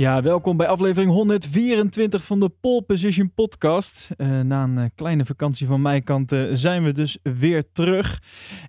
[0.00, 4.08] Ja, welkom bij aflevering 124 van de Pole Position Podcast.
[4.16, 8.18] Uh, na een uh, kleine vakantie van mijn kant uh, zijn we dus weer terug.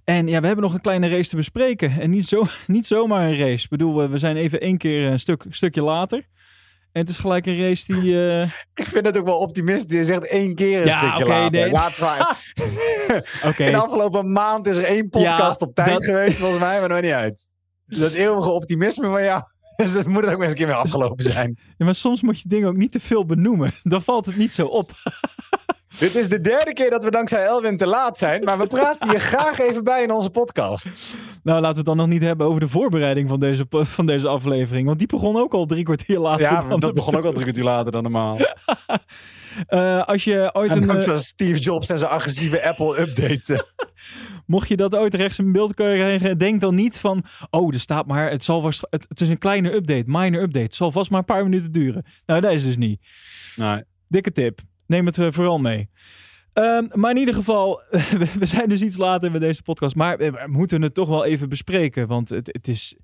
[0.03, 1.91] En ja, we hebben nog een kleine race te bespreken.
[1.99, 3.63] En niet, zo, niet zomaar een race.
[3.63, 6.17] Ik bedoel, we zijn even één keer een stuk, stukje later.
[6.91, 8.15] En het is gelijk een race die.
[8.83, 9.97] Ik vind het ook wel optimistisch.
[9.97, 11.61] Je zegt één keer een ja, stukje okay, later.
[11.61, 11.71] Nee.
[11.71, 12.21] Laat zijn.
[13.49, 13.65] okay.
[13.65, 16.79] In de afgelopen maand is er één podcast Ja, op tijd dat- geweest, volgens mij,
[16.79, 17.49] maar nog niet uit.
[17.85, 19.43] Dat eeuwige optimisme van jou.
[19.81, 21.57] Dus dat moet het ook eens een keer weer afgelopen zijn.
[21.77, 23.71] Ja, maar soms moet je dingen ook niet te veel benoemen.
[23.83, 24.91] Dan valt het niet zo op.
[25.99, 28.43] Dit is de derde keer dat we dankzij Elwin te laat zijn.
[28.43, 30.87] Maar we praten hier graag even bij in onze podcast.
[31.43, 34.27] Nou, laten we het dan nog niet hebben over de voorbereiding van deze, van deze
[34.27, 34.85] aflevering.
[34.85, 36.51] Want die begon ook al drie kwartier later.
[36.51, 38.37] Ja, dan dat begon ook al drie kwartier later dan normaal.
[39.67, 43.65] Eh, als je ooit En een, ook eh, Steve Jobs en zijn agressieve Apple-update.
[44.51, 48.07] Mocht je dat ooit rechts in beeld krijgen, denk dan niet van, oh, er staat
[48.07, 51.09] maar, het zal vast, het, het is een kleine update, minor update, het zal vast
[51.09, 52.03] maar een paar minuten duren.
[52.25, 53.01] Nou, dat is dus niet.
[53.55, 53.83] nee.
[54.07, 54.59] Dikke tip.
[54.87, 55.89] Neem het eh, vooral mee.
[56.53, 57.81] Ehm, maar in ieder geval,
[58.39, 59.95] we, zijn dus iets later met deze podcast.
[59.95, 62.07] Maar we, moeten het toch wel even bespreken.
[62.07, 62.95] Want het, het is.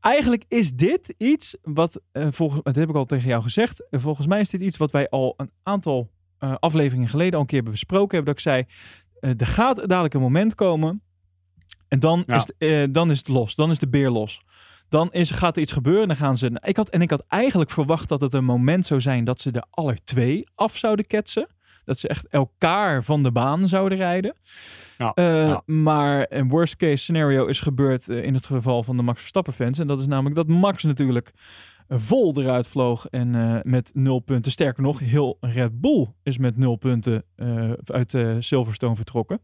[0.00, 2.00] Eigenlijk is dit iets wat.
[2.12, 3.88] eh, volgens, dat heb ik al tegen jou gezegd.
[3.90, 6.10] eh, volgens mij is dit iets wat wij al een aantal
[6.60, 8.16] afleveringen geleden al een keer hebben besproken.
[8.16, 8.64] Hebben dat ik zei.
[9.20, 11.02] Eh, er gaat dadelijk een moment komen.
[11.88, 12.36] En dan, Ja.
[12.36, 13.54] is, het, eh, dan is het los.
[13.54, 14.40] Dan is de beer los.
[14.88, 16.08] Dan is, gaat er iets gebeuren.
[16.08, 16.60] Dan gaan ze.
[16.64, 19.50] Ik had, en ik had eigenlijk verwacht dat het een moment zou zijn dat ze
[19.50, 21.48] de aller twee af zouden ketsen.
[21.84, 24.34] Dat ze echt elkaar van de baan zouden rijden.
[24.98, 25.62] Ja, Eh, ja.
[25.66, 29.78] Maar een worst case scenario is gebeurd in het geval van de Max Verstappen fans.
[29.78, 31.32] En dat is namelijk dat Max natuurlijk
[31.88, 34.52] vol eruit vloog en eh, met nul punten.
[34.52, 39.40] Sterker nog, heel Red Bull is met nul punten eh, uit eh, Silverstone vertrokken.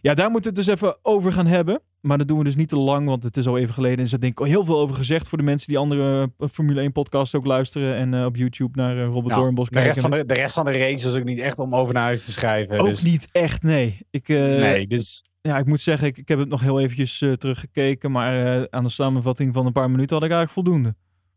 [0.00, 1.80] Ja, daar moeten we het dus even over gaan hebben.
[2.00, 3.98] Maar dat doen we dus niet te lang, want het is al even geleden.
[3.98, 6.32] En er is denk ik al heel veel over gezegd voor de mensen die andere
[6.52, 7.94] Formule 1 podcasts ook luisteren.
[7.94, 9.90] En op YouTube naar eh, Robert Ja, Doornbos de, kijken.
[9.90, 12.02] rest van de, de rest van de race is ook niet echt om over naar
[12.02, 12.78] huis te schrijven.
[12.78, 13.98] ook dus, niet echt, nee.
[14.10, 18.10] Ik, Nee, dus Ja, ik moet zeggen, ik, ik heb het nog heel eventjes teruggekeken.
[18.10, 20.94] Maar aan de samenvatting van een paar minuten had ik eigenlijk voldoende.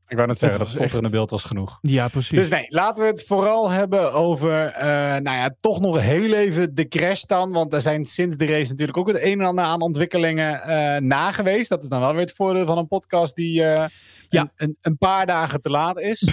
[0.08, 1.78] Ik wou net zeggen, dat stotterende echt- beeld was genoeg.
[1.81, 2.38] Ja, precies.
[2.38, 4.88] Dus nee, laten we het vooral hebben over, eh,
[5.22, 7.52] nou ja, toch nog heel even de crash dan.
[7.52, 11.02] Want er zijn sinds de race natuurlijk ook het een en ander aan ontwikkelingen eh
[11.02, 11.69] na geweest.
[11.69, 13.88] Dat is dan wel weer het voordeel van een podcast die eh,
[14.30, 14.42] Ja.
[14.42, 16.22] een, een, een paar dagen te laat is.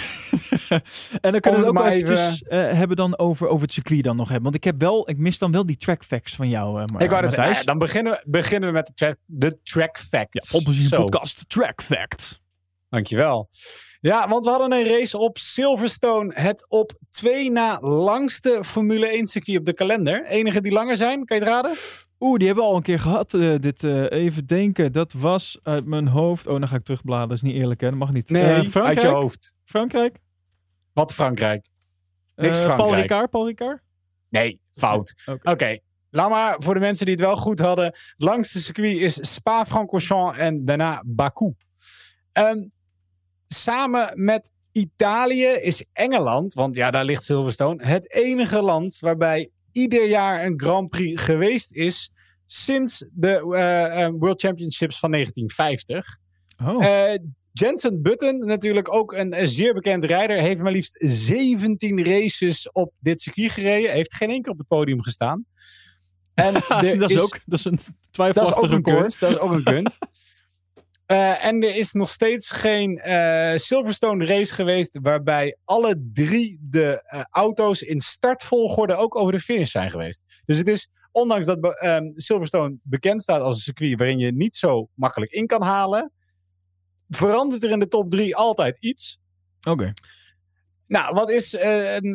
[1.20, 4.16] en dan kunnen we het ook eventjes eh, hebben dan over, over het circuit dan
[4.16, 4.44] nog hebben.
[4.44, 7.02] Want ik heb wel, ik mis dan wel die track facts van jou, eh maar,
[7.02, 7.56] Ik wou net zeggen, Matthijs.
[7.56, 10.50] nou ja, dan beginnen we, beginnen we met de track, de track facts.
[10.50, 11.02] Ja, Zo.
[11.02, 12.39] podcast track facts.
[12.90, 13.48] Dankjewel.
[14.00, 16.32] Ja, want we hadden een race op Silverstone.
[16.34, 20.26] Het op twee na langste Formule 1 circuit op de kalender.
[20.26, 21.76] Enige die langer zijn, kan je het raden?
[22.20, 23.34] Oeh, die hebben we al een keer gehad.
[23.34, 24.92] eh, dit eh, even denken.
[24.92, 26.46] Dat was uit mijn hoofd.
[26.46, 27.28] Oh, dan ga ik terugbladeren.
[27.28, 27.88] Dat is niet eerlijk, hè?
[27.88, 28.30] Dat mag niet.
[28.30, 28.84] Eh, Frankrijk?
[28.86, 29.54] uit je hoofd.
[29.64, 30.18] Frankrijk?
[30.92, 31.66] Wat Frankrijk?
[32.36, 33.02] Niks Eh, Paul Frankrijk.
[33.02, 33.30] Ricard?
[33.30, 33.80] Paul Ricard?
[34.28, 35.14] Nee, fout.
[35.42, 35.78] Oké.
[36.10, 37.94] Laat maar voor de mensen die het wel goed hadden.
[38.16, 41.54] Langste circuit is Spa-Francorchamps en daarna Baku.
[42.32, 42.58] Ehm,
[43.54, 50.08] samen met Italië is Engeland, want ja, daar ligt Silverstone, het enige land waarbij ieder
[50.08, 52.10] jaar een Grand Prix geweest is
[52.44, 56.16] sinds de eh, eh, World Championships van 1950.
[56.64, 56.84] Oh.
[56.84, 57.18] Eh,
[57.52, 63.20] Jensen Button, natuurlijk ook een zeer bekend rijder, heeft maar liefst 17 races op dit
[63.20, 63.90] circuit gereden.
[63.90, 65.44] Heeft geen enkel op het podium gestaan.
[66.34, 66.52] En
[66.98, 69.20] dat is, ook dat is een dat is ook twijfelachtige een kunst.
[69.20, 69.98] Dat is ook een kunst.
[71.10, 77.02] Eh, en er is nog steeds geen eh, Silverstone race geweest waarbij alle drie de
[77.02, 80.22] eh, auto's in startvolgorde ook over de finish zijn geweest.
[80.44, 84.56] Dus het is, ondanks dat ehm, Silverstone bekend staat als een circuit waarin je niet
[84.56, 86.12] zo makkelijk in kan halen,
[87.08, 89.18] verandert er in de top drie altijd iets.
[89.68, 89.92] Oké.
[90.86, 92.12] Nou, wat is een,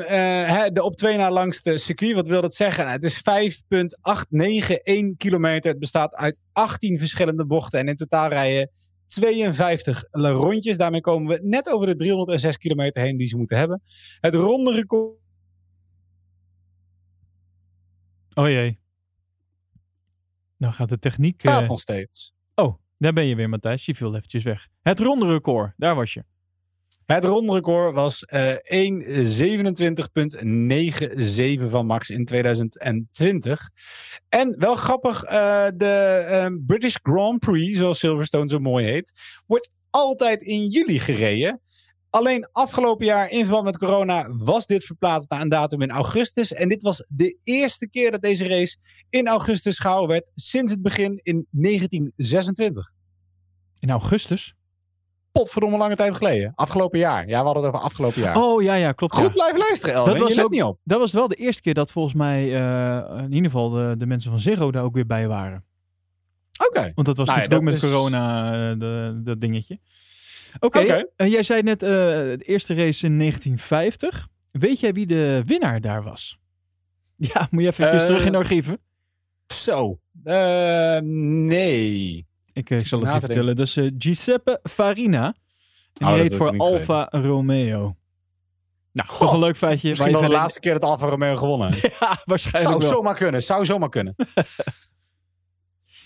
[0.74, 2.16] de op twee na langste circuit?
[2.16, 2.84] Wat wil dat zeggen?
[2.84, 5.72] Nou, het is 5,891 kilometer.
[5.72, 7.80] Het bestaat uit 18 verschillende bochten.
[7.80, 8.70] En in totaal rijden
[9.06, 10.78] 52 rondjes.
[10.78, 13.82] Daarmee komen we net over de 306 kilometer heen die ze moeten hebben.
[14.20, 15.20] Het ronde record.
[18.34, 18.80] Oh jee.
[20.58, 21.42] Nou gaat de techniek...
[21.42, 22.34] staat eh, nog steeds.
[22.56, 23.86] Oh, daar ben je weer, Matthijs.
[23.86, 24.68] Je viel eventjes weg.
[24.82, 25.74] Het ronde record.
[25.78, 26.24] Daar was je.
[27.06, 28.54] Het ronde record was eh
[31.64, 33.70] 1.27.97 van Max in 2020.
[34.30, 39.12] En wel grappig, eh, de eh, British Grand Prix, zoals Silverstone zo mooi heet,
[39.48, 41.62] wordt altijd in juli gereden.
[42.10, 46.54] Alleen afgelopen jaar in verband met corona was dit verplaatst naar een datum in augustus.
[46.54, 48.78] En dit was de eerste keer dat deze race
[49.10, 52.92] in augustus gehouden werd sinds het begin in 1926.
[53.80, 54.56] In augustus?
[55.42, 56.52] Potverdomme lange tijd geleden.
[56.56, 57.28] Afgelopen jaar.
[57.28, 58.36] Ja, we hadden het over afgelopen jaar.
[58.36, 59.14] Oh ja, ja, klopt.
[59.16, 59.32] Goed ja.
[59.32, 60.16] blijven luisteren, Elwin.
[60.16, 60.80] Dat was ook- niet op.
[60.84, 64.06] Dat was wel de eerste keer dat volgens mij eh, in ieder geval de, de
[64.06, 65.64] mensen van Ziggo daar ook weer bij waren.
[66.68, 66.92] Oké.
[66.96, 69.80] Want dat was Nou ja, natuurlijk ook met is- corona, eh, de, dat dingetje.
[70.60, 70.80] Oké,
[71.16, 74.28] eh, jij zei net eh, de eerste race in 1950.
[74.52, 76.38] Weet jij wie de winnaar daar was?
[77.18, 78.80] Ja, moet je even terug in de archieven.
[79.54, 80.00] Zo.
[81.04, 82.26] Nee.
[82.56, 83.56] Ik, eh, ik zal het je te vertellen.
[83.56, 85.34] Dat is eh, Giuseppe Farina.
[85.94, 87.96] En Oh, die wil voor Alfa Romeo.
[88.92, 89.90] Nou, toch een leuk feitje.
[89.90, 91.70] Misschien wel de laatste keer dat Alfa Romeo gewonnen.
[92.00, 92.90] Ja, waarschijnlijk Zou wel.
[92.90, 93.42] zomaar kunnen.
[93.44, 94.16] Zou zomaar kunnen.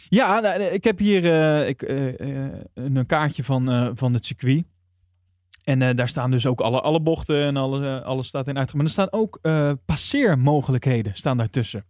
[0.09, 4.25] Ja, nou, ik heb hier eh, ik, eh, eh, een kaartje van, eh, van het
[4.25, 4.63] circuit.
[5.63, 8.57] En eh, daar staan dus ook alle, alle bochten en alle, eh, alles staat in
[8.57, 8.77] uitgang.
[8.77, 11.85] Maar er staan ook eh, passeermogelijkheden staan daartussen.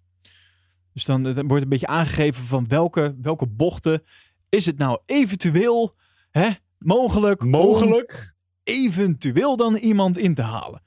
[0.94, 4.04] Dus dan, eh, dan wordt een beetje aangegeven van welke, welke bochten
[4.50, 5.96] is het nou eventueel
[6.32, 8.36] hè, mogelijk, Mogelijk.
[8.64, 10.82] eventueel dan iemand in te halen.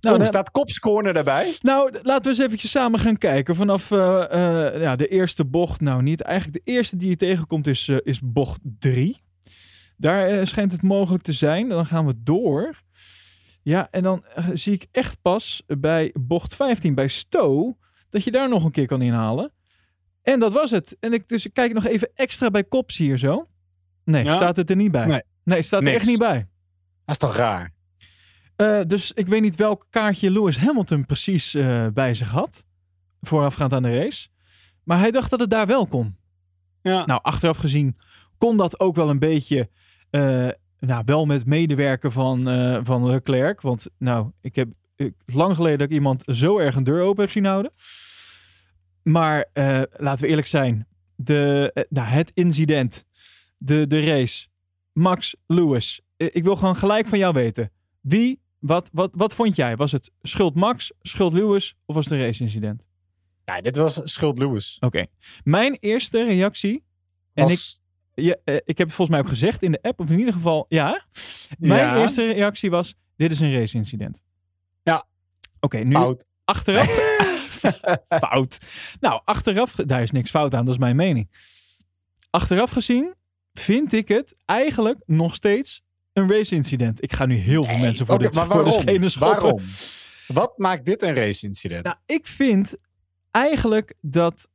[0.00, 1.56] Nou, oh, dan- staat Kops Corner daarbij?
[1.60, 3.56] nou, laten we eens eventjes samen gaan kijken.
[3.56, 4.32] Vanaf eh,
[4.74, 6.20] eh, ja, de eerste bocht, nou niet.
[6.20, 9.16] Eigenlijk de eerste die je tegenkomt is, eh, is bocht 3.
[9.96, 11.68] Daar schijnt het mogelijk te zijn.
[11.68, 12.82] Dan gaan we door.
[13.62, 17.76] Ja, en dan zie ik echt pas bij bocht 15, bij Stowe,
[18.10, 19.52] dat je daar nog een keer kan inhalen.
[20.32, 20.96] En dat was het.
[21.00, 23.48] En ik, dus ik kijk nog even extra bij Kops hier zo.
[24.04, 24.32] Nee, Ja?
[24.32, 25.06] staat het er niet bij.
[25.06, 25.22] Nee.
[25.44, 26.34] Nee, staat er echt niet bij.
[27.04, 27.72] Dat is toch raar?
[28.56, 32.64] Eh, dus ik weet niet welk kaartje Lewis Hamilton precies eh, bij zich had.
[33.20, 34.28] Voorafgaand aan de race.
[34.84, 36.16] Maar hij dacht dat het daar wel kon.
[36.82, 37.06] Ja.
[37.06, 37.96] Nou, achteraf gezien
[38.38, 39.70] kon dat ook wel een beetje.
[40.10, 40.48] eh,
[40.78, 42.44] nou, wel met medewerken van,
[42.84, 43.60] van Leclerc.
[43.60, 44.68] Want nou, ik heb
[45.26, 47.72] lang geleden dat ik iemand zo erg een deur open heb zien houden.
[49.08, 50.86] Maar eh, laten we eerlijk zijn.
[51.14, 53.04] De, eh, nou, het incident.
[53.58, 54.46] De, de race.
[54.92, 56.00] Max Lewis.
[56.16, 57.70] Eh, ik wil gewoon gelijk van jou weten.
[58.00, 59.76] Wie, wat, wat, wat vond jij?
[59.76, 62.88] Was het schuld Max, schuld Lewis of was het een race-incident?
[63.44, 64.76] Nee, dit was Schuld Lewis.
[64.80, 65.06] Oké.
[65.44, 66.84] Mijn eerste reactie.
[67.34, 67.82] En ik, Was-
[68.14, 70.32] ja, eh, ik heb het volgens mij ook gezegd in de app, of in ieder
[70.34, 71.04] geval, ja.
[71.58, 72.00] Mijn Ja.
[72.00, 74.22] eerste reactie was: dit is een race-incident.
[74.82, 75.04] Ja.
[75.60, 76.86] Oké, nu achteraf.
[78.20, 78.58] fout.
[79.00, 81.30] Nou, achteraf, daar is niks fout aan, dat is mijn mening.
[82.30, 83.14] Achteraf gezien
[83.52, 85.82] vind ik het eigenlijk nog steeds
[86.12, 87.02] een race-incident.
[87.02, 89.40] Ik ga nu heel veel Nee, mensen voor, dit, voor de schenen schoppen.
[89.42, 89.62] Waarom?
[90.26, 91.84] Wat maakt dit een race incident?
[91.84, 92.74] Nou, ik vind
[93.30, 94.48] eigenlijk dat.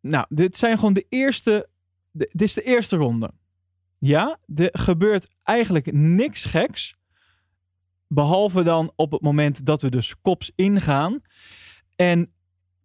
[0.00, 1.68] Nou, dit zijn gewoon de eerste.
[2.10, 3.30] de- dit is de eerste ronde.
[3.98, 6.96] Ja, er gebeurt eigenlijk niks geks.
[8.08, 11.20] Behalve dan op het moment dat we dus kops ingaan.
[11.96, 12.33] En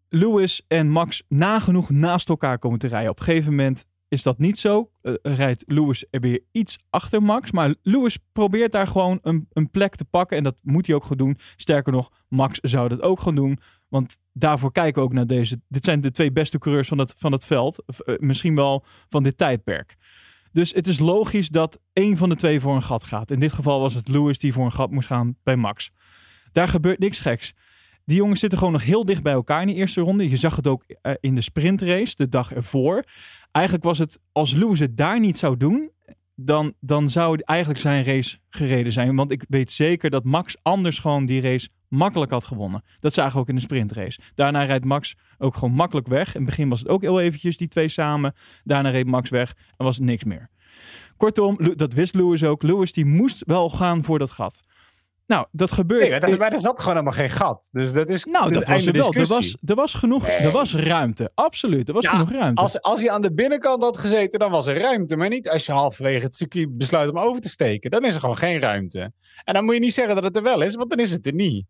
[0.10, 3.10] Lewis en Max nagenoeg naast elkaar komen te rijden.
[3.10, 4.92] Op een gegeven moment is dat niet zo.
[5.02, 7.52] Eh, rijdt Lewis er weer iets achter Max.
[7.52, 10.38] Maar Lewis probeert daar gewoon een, een plek te pakken.
[10.38, 11.38] En dat moet hij ook gewoon doen.
[11.56, 13.60] Sterker nog, Max zou dat ook gaan doen.
[13.88, 15.62] Want daarvoor kijken we ook naar deze.
[15.68, 17.84] Dit zijn de twee beste coureurs van het, van het veld.
[17.86, 19.96] Eh, misschien wel van dit tijdperk.
[20.52, 23.32] Dus het is logisch dat één van de twee voor een gat gaat.
[23.32, 25.92] In dit geval was het Lewis die voor een gat moest gaan bij Max.
[26.52, 27.54] Daar gebeurt niks geks.
[28.10, 30.30] Die jongens zitten gewoon nog heel dicht bij elkaar in die eerste ronde.
[30.30, 33.04] Je zag het ook eh, in de sprintrace de dag ervoor.
[33.52, 35.92] Eigenlijk was het, als Lewis het daar niet zou doen,
[36.36, 39.16] dan, dan zou eigenlijk zijn race gereden zijn.
[39.16, 42.84] Want ik weet zeker dat Max anders gewoon die race makkelijk had gewonnen.
[42.98, 44.20] Dat zagen we ook in de sprintrace.
[44.34, 46.28] Daarna rijdt Max ook gewoon makkelijk weg.
[46.28, 48.34] In het begin was het ook heel eventjes die twee samen.
[48.64, 50.50] Daarna reed Max weg en was niks meer.
[51.18, 52.64] Kortom, dat wist Lewis ook.
[52.64, 54.60] Lewis die moest wel gaan voor dat gat.
[55.30, 56.22] Nou, dat gebeurt.
[56.22, 57.68] Nee, maar er- zat gewoon helemaal geen gat.
[57.72, 59.14] Dus dat is nou, dat was er wel.
[59.14, 60.28] Er was, er was genoeg.
[60.28, 60.38] Nee.
[60.38, 61.32] Er was ruimte.
[61.36, 61.88] Absoluut.
[61.88, 62.62] Er was Ja, genoeg ruimte.
[62.62, 65.16] Als, als hij aan de binnenkant had gezeten, dan was er ruimte.
[65.16, 67.92] Maar niet als je halverwege het circuit besluit om over te steken.
[67.92, 69.12] Dan is er gewoon geen ruimte.
[69.44, 71.26] En dan moet je niet zeggen dat het er wel is, want dan is het
[71.26, 71.66] er niet.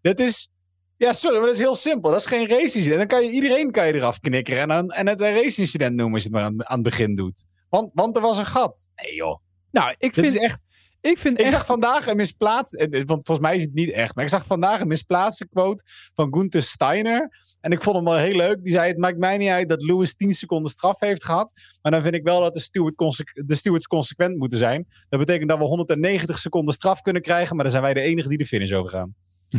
[0.00, 0.50] Dat is...
[0.96, 2.10] Ja, sorry, maar dat is heel simpel.
[2.10, 2.96] Dat is geen race incident.
[2.98, 5.94] Dan kan je, iedereen kan je eraf knikkeren en, dan, en het een race incident
[5.96, 7.44] noemen als je het maar aan, aan het begin doet.
[7.68, 8.88] Want, want er was een gat.
[8.94, 9.40] Nee joh.
[9.70, 10.64] nou, ik Dit vind, is echt...
[11.06, 11.54] ik vind Ik echt...
[11.54, 14.30] zag vandaag een misplaatst, eh, eh, want volgens mij is het niet echt, maar ik
[14.30, 15.84] zag vandaag een misplaatste quote
[16.14, 17.28] van Gunther Steiner.
[17.60, 18.62] En ik vond hem wel heel leuk.
[18.62, 21.52] Die zei: Het maakt mij niet uit dat Lewis 10 seconden straf heeft gehad.
[21.82, 24.86] Maar dan vind ik wel dat de, steward de stewards consequent moeten zijn.
[25.08, 28.28] Dat betekent dat we 190 seconden straf kunnen krijgen, maar dan zijn wij de enige
[28.28, 29.14] die de finish overgaan.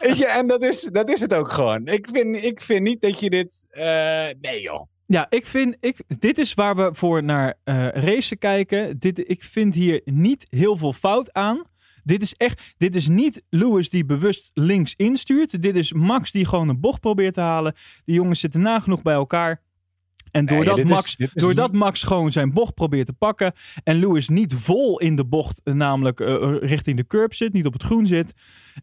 [0.00, 1.86] Weet je, en dat is, dat is het ook gewoon.
[1.86, 3.66] Ik vind, ik vind niet dat je dit.
[3.70, 4.86] eh, nee, joh.
[5.06, 8.98] Ja, ik vind, ik, dit is waar we voor naar eh racen kijken.
[8.98, 11.62] Dit, ik vind hier niet heel veel fout aan.
[12.04, 15.62] Dit is echt, dit is niet Lewis die bewust links instuurt.
[15.62, 17.74] Dit is Max die gewoon een bocht probeert te halen.
[18.04, 19.62] Die jongens zitten nagenoeg bij elkaar.
[20.30, 23.52] En doordat, is- Max, is doordat niet- Max gewoon zijn bocht probeert te pakken
[23.84, 27.66] en Lewis niet vol in de bocht, eh, namelijk eh, richting de curb zit, niet
[27.66, 28.32] op het groen zit,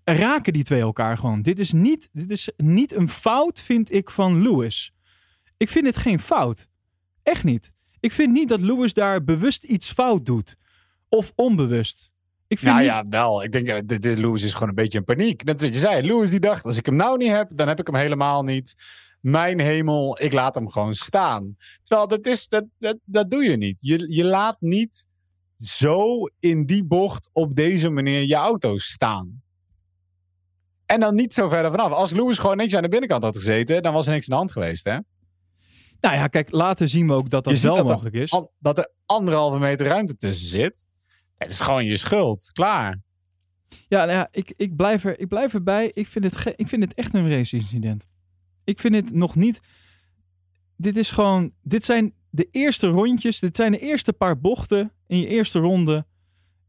[0.03, 1.42] raken die twee elkaar gewoon.
[1.42, 4.92] Dit is niet, dit is niet een fout, vind ik, van Lewis.
[5.57, 6.67] Ik vind dit geen fout.
[7.24, 7.72] Echt niet.
[8.00, 10.55] Ik vind niet dat Lewis daar bewust iets fout doet.
[11.10, 12.12] Of onbewust.
[12.48, 12.93] Ik vind Nou niet...
[12.93, 13.43] ja, wel.
[13.43, 15.43] Ik denk, eh, dit, dit Lewis is gewoon een beetje in paniek.
[15.43, 16.07] Net wat je zei.
[16.07, 18.75] Lewis die dacht, als ik hem nou niet heb, dan heb ik hem helemaal niet.
[19.22, 21.57] Mijn hemel, ik laat hem gewoon staan.
[21.81, 23.81] Terwijl dat, is, dat, dat, dat doe je niet.
[23.81, 25.05] Je, je laat niet
[25.57, 29.41] zo in die bocht op deze manier je auto staan.
[30.86, 31.91] En dan niet zo verder vanaf.
[31.91, 34.36] Als Lewis gewoon netjes aan de binnenkant had gezeten, dan was er niks aan de
[34.36, 34.83] hand geweest.
[34.83, 34.98] Hè?
[36.03, 38.31] Nou ja, kijk, later zien we ook dat dat Je wel dat mogelijk is.
[38.31, 40.88] An- dat er anderhalve meter ruimte tussen zit.
[41.38, 42.50] Het is gewoon je schuld.
[42.53, 43.01] Klaar.
[43.88, 45.91] Ja, nou ja ik, ik, blijf er, ik blijf erbij.
[45.93, 48.07] Ik vind, het ik vind het echt een race-incident.
[48.63, 49.60] Ik vind het nog niet.
[50.77, 51.51] Dit is gewoon.
[51.62, 53.39] Dit zijn de eerste rondjes.
[53.39, 56.05] Dit zijn de eerste paar bochten in je eerste ronde.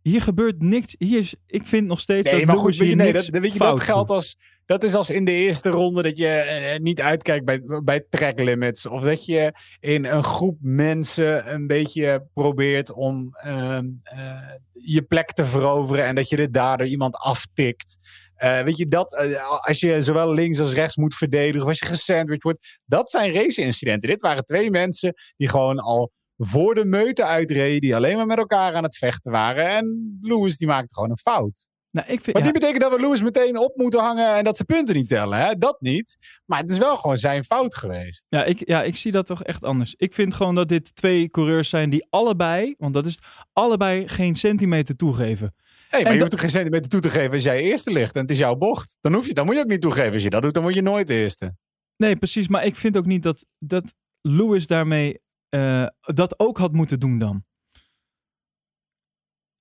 [0.02, 0.94] Hier gebeurt niks.
[0.98, 3.52] Hier is, ik vind nog steeds Nee, dat maar goed, je, hier nee, dat, weet
[3.52, 4.38] je, dat geldt als.
[4.66, 8.40] Dat is als in de eerste ronde dat je eh, niet uitkijkt bij, bij track
[8.40, 8.87] limits.
[8.87, 15.33] Of dat je in een groep mensen een beetje probeert om ehm, eh, je plek
[15.33, 16.04] te veroveren.
[16.04, 17.99] En dat je er daardoor iemand aftikt.
[18.35, 21.62] Eh, weet je, dat eh, als je zowel links als rechts moet verdedigen.
[21.62, 22.80] Of als je gesandwiched wordt.
[22.85, 24.09] Dat zijn race-incidenten.
[24.09, 27.80] Dit waren twee mensen die gewoon al voor de meute uitreden.
[27.80, 29.68] Die alleen maar met elkaar aan het vechten waren.
[29.68, 31.68] En Lewis die maakte gewoon een fout.
[31.94, 34.44] Nou, ik vind, Maar ja, die betekent dat we Lewis meteen op moeten hangen en
[34.44, 35.38] dat ze punten niet tellen.
[35.38, 35.54] Hè?
[35.54, 36.16] Dat niet.
[36.46, 38.24] Maar het is wel gewoon zijn fout geweest.
[38.28, 39.94] ja, ik, ja, ik zie dat toch echt anders.
[39.96, 44.08] Ik vind gewoon dat dit twee coureurs zijn die allebei, want dat is het, allebei
[44.08, 45.54] geen centimeter toegeven.
[45.88, 48.14] Hey, maar En je hoeft er geen centimeter toe te geven als jij eerste ligt
[48.14, 48.98] en het is jouw bocht.
[49.00, 50.12] Dan, hoef je, dan moet je ook niet toegeven.
[50.12, 51.54] Als je dat doet, dan word je nooit de eerste.
[51.96, 52.48] Nee, precies.
[52.48, 57.18] Maar ik vind ook niet dat, dat Lewis daarmee eh, dat ook had moeten doen
[57.18, 57.44] dan.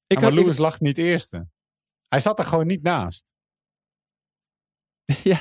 [0.08, 1.48] Ik maar had, ik- Lewis lag niet eerste.
[2.14, 3.34] Hij zat er gewoon niet naast.
[5.24, 5.38] ja,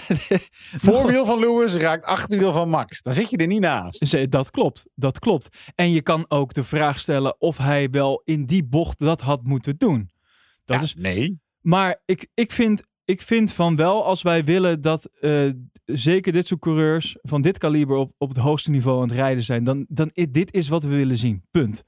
[0.77, 3.03] Voorwiel van Lewis raakt achterwiel van Max.
[3.03, 4.31] Dan zit je er niet naast.
[4.31, 5.73] Dat klopt, dat klopt.
[5.75, 9.43] En je kan ook de vraag stellen of hij wel in die bocht dat had
[9.43, 10.11] moeten doen.
[10.65, 11.43] Dat Ja, is, Nee.
[11.61, 15.51] maar ik, ik, vind, ik vind van wel, als wij willen dat eh,
[15.85, 19.45] zeker dit soort coureurs van dit kaliber op, op het hoogste niveau aan het rijden
[19.45, 21.45] zijn, dan, dan dit is wat we willen zien.
[21.51, 21.85] Punt.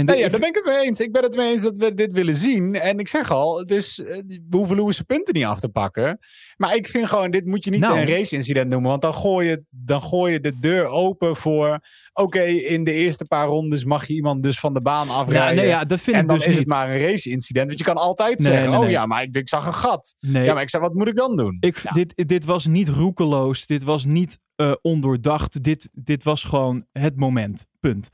[0.00, 1.00] En de- Nee, ja, ik daar ben ik het mee eens.
[1.00, 2.74] Ik ben het mee eens dat we dit willen zien.
[2.74, 6.18] En ik zeg al, het is, eh, we hoeven Lewis punten niet af te pakken.
[6.56, 7.98] Maar ik vind gewoon, dit moet je niet Nou.
[7.98, 8.90] een race-incident noemen.
[8.90, 11.78] Want dan gooi, je, dan gooi je de deur open voor...
[12.12, 15.54] Oké, in de eerste paar rondes mag je iemand dus van de baan afrijden.
[15.54, 16.60] ja, nee, ja, dat vind en ik dan dus is niet.
[16.60, 17.66] het maar een race-incident.
[17.66, 20.14] Want je kan altijd Nee, zeggen, nee, oh ja, maar ik, ik zag een gat.
[20.20, 21.56] nee, Ja, maar ik zeg, wat moet ik dan doen?
[21.60, 21.90] Ik, Ja.
[21.90, 23.66] dit, dit was niet roekeloos.
[23.66, 25.62] Dit was niet eh, ondoordacht.
[25.62, 27.66] Dit, dit was gewoon het moment.
[27.80, 28.08] Punt.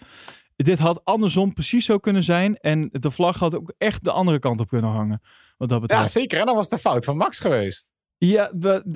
[0.56, 2.56] Dit had andersom precies zo kunnen zijn.
[2.56, 5.20] En de vlag had ook echt de andere kant op kunnen hangen.
[5.56, 6.12] Wat dat ja, betreft.
[6.12, 6.38] zeker.
[6.40, 7.94] En dan was het de fout van Max geweest.
[8.18, 8.50] Ja,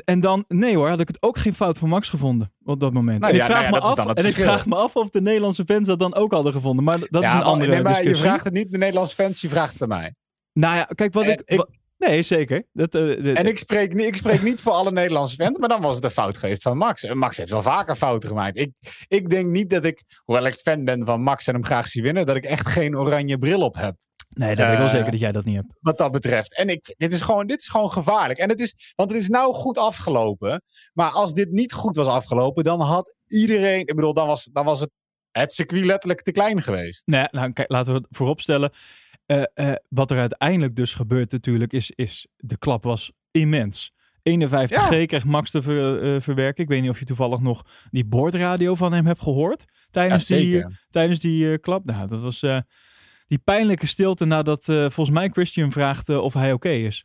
[0.04, 2.92] en dan, nee hoor, had ik het ook geen fout van Max gevonden op dat
[2.92, 3.20] moment.
[3.20, 5.10] Nou en ja, ik, vraag, nou ja, me af, en ik vraag me af of
[5.10, 6.84] de Nederlandse fans dat dan ook hadden gevonden.
[6.84, 8.26] Maar dat ja, is een maar- andere nee, maar je discussie.
[8.28, 10.14] vraagt het niet de Nederlandse fans, je vraagt het aan mij.
[10.52, 11.66] Nou ja, kijk wat Eh, ik...
[12.08, 12.66] nee, zeker.
[12.72, 15.68] Dat, eh, de- En ik spreek, niet, ik spreek niet voor alle Nederlandse fans, maar
[15.68, 17.02] dan was het een fout geweest van Max.
[17.04, 18.58] En Max heeft wel vaker fouten gemaakt.
[18.58, 18.70] Ik,
[19.08, 22.02] ik denk niet dat ik, hoewel ik fan ben van Max en hem graag zie
[22.02, 23.94] winnen, dat ik echt geen oranje bril op heb.
[24.28, 25.74] nee, dat weet ik wel eh, zeker dat jij dat niet hebt.
[25.80, 26.56] Wat dat betreft.
[26.56, 28.38] En ik, dit, is gewoon, dit is gewoon gevaarlijk.
[28.38, 30.62] En het is, want het is nou goed afgelopen.
[30.92, 33.80] Maar als dit niet goed was afgelopen, dan had iedereen.
[33.80, 34.90] Ik bedoel, dan was, dan was het,
[35.30, 37.02] het circuit letterlijk te klein geweest.
[37.06, 38.70] Nee, nou, kijk, laten we het vooropstellen.
[39.30, 43.92] Eh, eh, wat er uiteindelijk dus gebeurt natuurlijk, is, is de klap was immens.
[44.22, 46.62] 51G kreeg Max te ver- eh, verwerken.
[46.62, 50.36] Ik weet niet of je toevallig nog die boordradio van hem hebt gehoord tijdens Ja,
[50.36, 51.84] die, tijdens die klap.
[51.84, 52.40] Nou, dat was
[53.26, 57.04] die pijnlijke stilte nadat volgens mij Christian vraagt of hij oké is.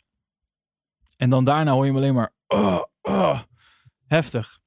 [1.18, 3.40] En dan daarna hoor je hem alleen maar oh, oh,
[4.08, 4.60] heftig.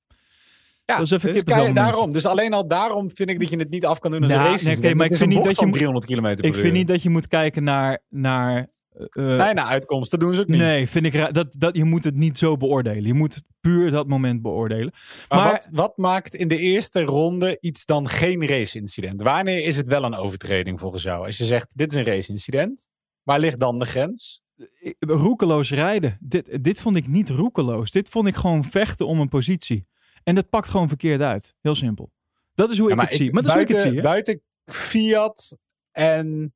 [0.89, 2.13] Ja, even dus daarom.
[2.13, 4.45] Dus alleen al daarom vind ik dat je het niet af kan doen als Nou,
[4.45, 4.65] een race.
[4.81, 6.87] nee, maar ik vind niet dat je van moet- 300 kilometer per Ik vind niet
[6.89, 7.99] dat je moet kijken naar...
[8.09, 8.57] naar
[8.93, 10.61] eh, Nee, naar uitkomst, dat doen ze ook niet.
[10.61, 13.05] Nee, vind ik dat, dat je moet het niet zo beoordelen.
[13.05, 14.93] Je moet puur dat moment beoordelen.
[15.29, 19.23] Maar, Maar- wat, wat maakt in de eerste ronde iets dan geen race-incident?
[19.23, 21.27] Wanneer is het wel een overtreding volgens jou?
[21.27, 22.89] Als je zegt, dit is een race-incident,
[23.23, 24.43] waar ligt dan de grens?
[24.81, 26.17] Ik- Roekeloos rijden.
[26.21, 27.91] Dit, dit vond ik niet roekeloos.
[27.91, 29.87] Dit vond ik gewoon vechten om een positie.
[30.25, 31.55] En dat pakt gewoon verkeerd uit.
[31.61, 32.11] Heel simpel.
[32.55, 33.33] Dat is hoe Ja, ik het zie.
[33.33, 33.97] Maar dat is hoe ik het zie.
[33.97, 34.03] hè?
[34.03, 35.57] buiten Fiat
[35.91, 36.53] en,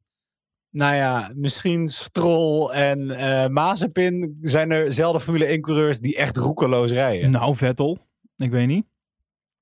[0.70, 6.90] nou ja, misschien Stroll en eh Mazepin zijn er zelden Formule 1-coureurs die echt roekeloos
[6.90, 7.30] rijden.
[7.30, 7.98] Nou, Vettel.
[8.36, 8.84] Ik weet niet.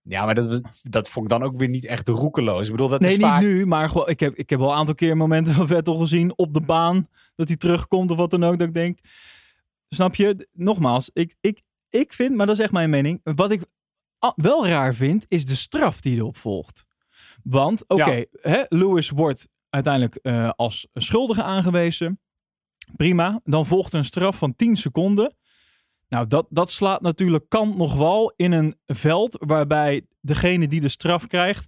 [0.03, 2.65] Ja, maar dat, dat vond ik dan ook weer niet echt roekeloos.
[2.65, 3.43] Ik bedoel, dat Nee, is niet vaak...
[3.43, 6.33] nu, maar gewoon, ik, heb, ik heb wel een aantal keer momenten van Vettel gezien
[6.39, 7.07] op de baan.
[7.35, 8.59] Dat hij terugkomt of wat dan ook.
[8.59, 8.99] Dat ik denk,
[9.89, 10.49] snap je?
[10.53, 13.21] Nogmaals, ik, ik, ik vind, maar dat is echt mijn mening.
[13.23, 13.63] Wat ik
[14.35, 16.85] wel raar vind, is de straf die erop volgt.
[17.43, 18.25] Want, oké,
[18.69, 22.21] Lewis wordt uiteindelijk eh, als schuldige aangewezen.
[22.97, 23.41] Prima.
[23.45, 25.35] Dan volgt een straf van 10 seconden.
[26.09, 30.89] Nou, dat, dat slaat natuurlijk kant nog wel in een veld waarbij degene die de
[30.89, 31.67] straf krijgt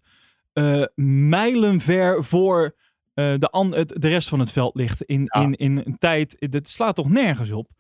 [0.53, 2.77] eh mijlenver voor
[3.15, 5.03] eh, de, an- het, de rest van het veld ligt.
[5.03, 5.41] In, Ja.
[5.43, 7.71] in, in een tijd, dat slaat toch nergens op?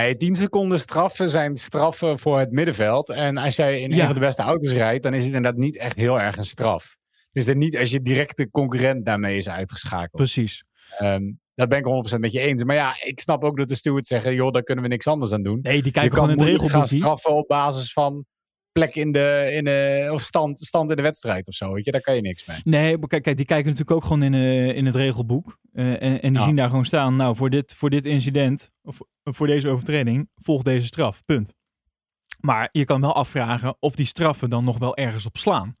[0.00, 3.08] Nee, 10 seconden straffen zijn straffen voor het middenveld.
[3.10, 3.98] En als jij in Ja.
[4.00, 6.44] een van de beste auto's rijdt, dan is het inderdaad niet echt heel erg een
[6.44, 6.96] straf.
[7.32, 10.10] Dus dat niet als je directe concurrent daarmee is uitgeschakeld.
[10.12, 10.64] Precies.
[10.98, 11.22] Ehm,
[11.54, 12.64] dat ben ik 100% met je eens.
[12.64, 15.32] Maar ja, ik snap ook dat de stewards zeggen, joh, daar kunnen we niks anders
[15.32, 15.58] aan doen.
[15.62, 18.24] Nee, die kijken gewoon in het moeilijk gaan straffen op basis van
[18.78, 21.72] plek in de, in de of stand, stand in de wedstrijd of zo.
[21.72, 22.60] Weet je, daar kan je niks mee.
[22.64, 25.58] Nee, maar kijk, kijk, die kijken natuurlijk ook gewoon in, eh, in het regelboek.
[25.72, 26.44] Eh, en, en die Ja.
[26.46, 30.64] zien daar gewoon staan, nou, voor dit, voor dit incident, of voor deze overtreding, volgt
[30.64, 31.24] deze straf.
[31.24, 31.54] Punt.
[32.40, 35.74] Maar je kan wel afvragen of die straffen dan nog wel ergens op slaan.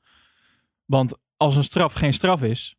[0.84, 2.76] Want als een straf geen straf is,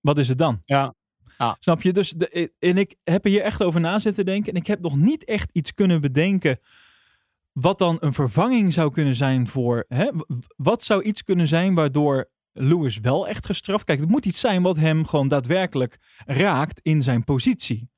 [0.00, 0.58] wat is het dan?
[0.62, 0.94] Ja.
[1.38, 1.56] Ja.
[1.60, 1.92] Snap je?
[1.92, 4.52] Dus de, en ik heb er hier echt over na zitten denken.
[4.52, 6.58] En ik heb nog niet echt iets kunnen bedenken.
[7.54, 9.84] Wat dan een vervanging zou kunnen zijn voor.
[9.88, 10.10] Hè?
[10.56, 13.84] Wat zou iets kunnen zijn waardoor Lewis wel echt gestraft?
[13.84, 17.88] Kijk, het moet iets zijn wat hem gewoon daadwerkelijk raakt in zijn positie.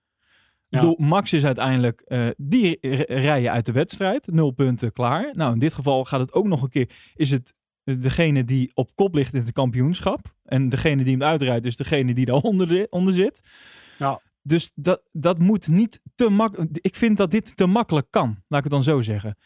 [0.68, 0.80] Ja.
[0.80, 2.00] Bedoel, Max is uiteindelijk.
[2.00, 4.26] eh, die rijden uit de wedstrijd.
[4.26, 5.30] Nul punten klaar.
[5.32, 6.90] Nou, in dit geval gaat het ook nog een keer.
[7.14, 10.34] Is het degene die op kop ligt in het kampioenschap.
[10.44, 13.40] En degene die hem uitrijdt is degene die daaronder onder zit.
[13.98, 14.20] Ja.
[14.46, 16.78] Dus dat, dat moet niet te makkelijk.
[16.80, 18.26] Ik vind dat dit te makkelijk kan.
[18.48, 19.36] Laat ik het dan zo zeggen.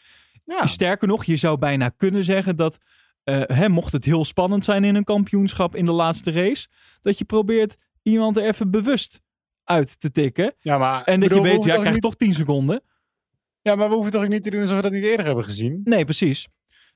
[0.45, 0.65] Ja.
[0.65, 2.77] Sterker nog, je zou bijna kunnen zeggen dat.
[3.23, 6.67] eh, hè, mocht het heel spannend zijn in een kampioenschap in de laatste race.
[7.01, 9.21] Dat je probeert iemand er even bewust
[9.63, 10.53] uit te tikken.
[10.57, 12.33] Ja, maar, En dat bedoel, je we weet, hoeven ja, toch krijg niet- toch 10
[12.33, 12.83] seconden.
[13.61, 15.43] Ja, maar we hoeven toch ook niet te doen alsof we dat niet eerder hebben
[15.43, 15.81] gezien?
[15.83, 16.47] Nee, precies.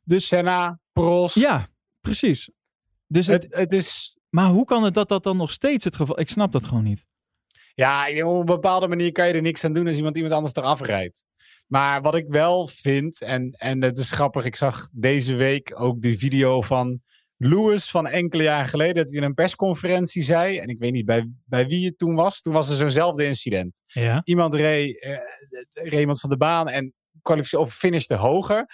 [0.03, 1.35] Dus Senna, Prost.
[1.35, 1.67] ja,
[2.01, 2.49] precies.
[3.07, 4.17] Dus het, Het, het is...
[4.29, 6.19] maar hoe kan het dat dat dan nog steeds het geval...
[6.19, 7.05] Ik snap dat gewoon niet.
[7.75, 10.53] Ja, op een bepaalde manier kan je er niks aan doen als iemand iemand anders
[10.53, 11.25] eraf rijdt.
[11.67, 16.01] Maar wat ik wel vind, en, en het is grappig, ik zag deze week ook
[16.01, 17.01] de video van
[17.37, 21.05] Lewis van enkele jaren geleden, dat hij in een persconferentie zei, en ik weet niet
[21.05, 23.81] bij, bij wie het toen was, toen was er zo'nzelfde incident.
[23.85, 24.21] Ja.
[24.23, 25.17] Iemand reed, eh,
[25.73, 28.65] reed iemand van de baan en kwalificeerde of finishte hoger.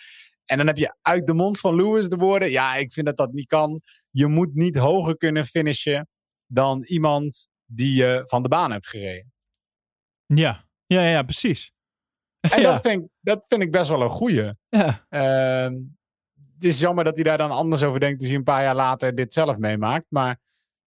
[0.45, 3.17] En dan heb je uit de mond van Lewis de woorden, ja, ik vind dat
[3.17, 3.81] dat niet kan.
[4.09, 6.07] Je moet niet hoger kunnen finishen
[6.47, 9.33] dan iemand die je van de baan hebt gereden.
[10.25, 11.71] Ja, ja, ja, precies.
[12.39, 12.71] En ja.
[12.71, 14.53] dat, vind ik, dat vind ik best wel een goeie.
[14.69, 15.05] Ja.
[15.09, 15.73] Ehm,
[16.53, 18.75] het is jammer dat hij daar dan anders over denkt als hij een paar jaar
[18.75, 20.05] later dit zelf meemaakt.
[20.09, 20.39] Maar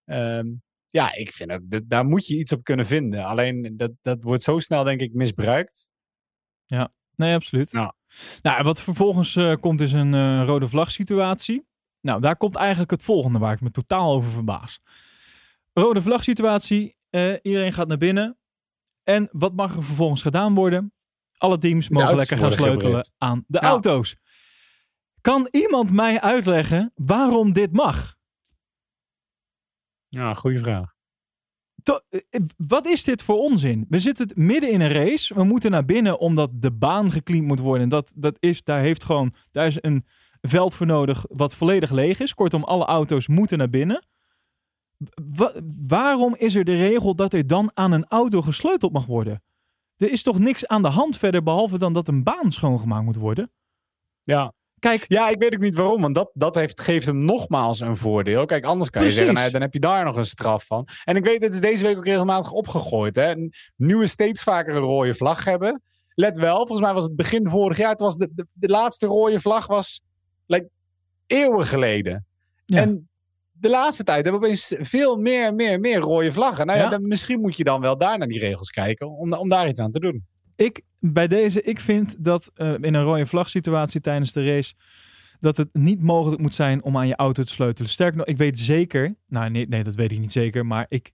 [0.05, 0.47] ehm,
[0.87, 3.25] ja, ik vind ook, dat, daar moet je iets op kunnen vinden.
[3.25, 5.93] Alleen dat, dat wordt zo snel denk ik misbruikt.
[7.17, 7.71] Nee, absoluut.
[7.71, 7.95] Ja.
[8.43, 11.67] Nou, wat vervolgens eh, komt is een eh, rode vlag situatie.
[12.01, 14.81] Nou, daar komt eigenlijk het volgende waar ik me totaal over verbaas.
[15.75, 16.97] Rode vlag situatie.
[17.11, 18.39] eh, iedereen gaat naar binnen.
[19.03, 20.93] En wat mag er vervolgens gedaan worden?
[21.37, 23.69] Alle teams mogen lekker gaan sleutelen aan de Ja.
[23.69, 24.17] auto's.
[25.21, 28.17] Kan iemand mij uitleggen waarom dit mag?
[30.09, 30.93] Ja, goede vraag.
[31.83, 32.21] To- eh,
[32.57, 33.87] wat is dit voor onzin?
[33.89, 35.35] We zitten midden in een race.
[35.35, 37.89] We moeten naar binnen omdat de baan gecleand moet worden.
[37.89, 40.07] Dat, dat is, daar, heeft gewoon, daar is een
[40.41, 42.35] veld voor nodig wat volledig leeg is.
[42.35, 44.07] Kortom, alle auto's moeten naar binnen.
[45.37, 45.53] Wa-
[45.87, 49.43] waarom is er de regel dat er dan aan een auto gesleuteld mag worden?
[49.97, 53.17] Er is toch niks aan de hand verder behalve dan dat een baan schoongemaakt moet
[53.17, 53.51] worden?
[54.23, 54.53] Ja.
[54.79, 56.01] Kijk, ja, ik weet ook niet waarom.
[56.01, 58.45] Want dat, dat heeft, geeft hem nogmaals een voordeel.
[58.45, 60.89] Kijk, anders kan je zeggen, nou, dan heb je daar nog een straf van.
[61.05, 63.17] En ik weet, het is deze week ook regelmatig opgegooid.
[63.17, 63.35] Hè?
[63.77, 65.83] Nu we steeds vaker een rode vlag hebben.
[66.15, 67.91] Let wel, volgens mij was het begin vorig jaar.
[67.91, 70.03] Het was de, de, de laatste rode vlag was
[70.47, 70.69] like,
[71.27, 72.27] eeuwen geleden.
[72.65, 72.81] Ja.
[72.81, 73.09] En
[73.65, 76.67] de laatste tijd hebben we opeens veel meer, meer, meer rode vlaggen.
[76.67, 76.91] Nou ja, Ja.
[76.91, 79.11] dan, misschien moet je dan wel daar naar die regels kijken.
[79.11, 80.27] Om, om daar iets aan te doen.
[80.57, 84.75] ik bij deze, ik vind dat eh, in een rode vlag situatie tijdens de race
[85.39, 87.91] dat het niet mogelijk moet zijn om aan je auto te sleutelen.
[87.91, 91.11] Sterker nog, ik weet zeker, nou nee, nee dat weet ik niet zeker, maar ik,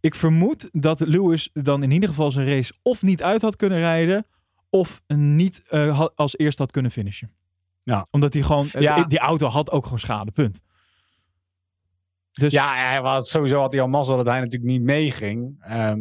[0.00, 3.78] ik vermoed dat Lewis dan in ieder geval zijn race of niet uit had kunnen
[3.78, 4.26] rijden
[4.70, 7.32] of niet eh, als eerst had kunnen finishen.
[7.82, 8.06] Ja.
[8.10, 9.04] Omdat hij gewoon, eh, Ja.
[9.04, 10.60] die auto had ook gewoon schade, punt.
[12.40, 15.56] Dus Ja, hij was, sowieso had hij al mazzel dat hij natuurlijk niet meeging.
[15.60, 16.00] Ehm,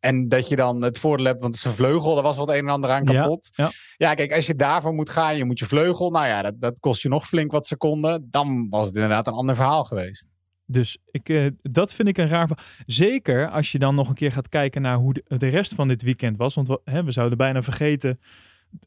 [0.00, 2.68] En dat je dan het voordeel hebt, want zijn vleugel, daar was wat een en
[2.68, 3.50] ander aan kapot.
[3.52, 3.70] ja.
[3.96, 6.80] Ja, kijk, als je daarvoor moet gaan, je moet je vleugel, nou ja, dat, dat
[6.80, 8.26] kost je nog flink wat seconden.
[8.30, 10.26] Dan was het inderdaad een ander verhaal geweest.
[10.66, 12.66] Dus ik, eh, dat vind ik een raar verhaal.
[12.86, 15.88] Zeker als je dan nog een keer gaat kijken naar hoe de, de rest van
[15.88, 16.54] dit weekend was.
[16.54, 18.20] Want we, hè, we zouden bijna vergeten.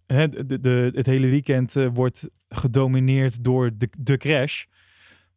[0.08, 4.66] Hè, de, de, het hele weekend eh, wordt gedomineerd door de, de crash.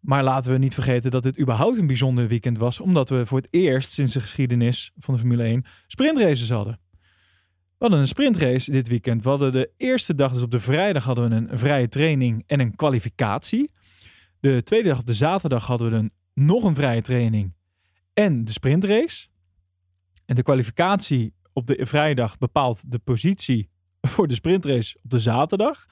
[0.05, 2.81] Maar laten we niet vergeten dat dit überhaupt een bijzonder weekend was.
[2.81, 6.79] Omdat we voor het eerst sinds de geschiedenis van de Formule 1 sprintraces hadden.
[7.51, 9.23] We hadden een sprintrace dit weekend.
[9.23, 12.61] We hadden de eerste dag, dus op de vrijdag, hadden we een vrije training en
[12.61, 13.71] een kwalificatie.
[14.41, 17.55] De tweede dag, op de zaterdag, hadden we een, nog een vrije training
[18.15, 19.27] en de sprintrace.
[20.27, 25.87] En de kwalificatie op de vrijdag bepaalt de positie voor de sprintrace op de zaterdag.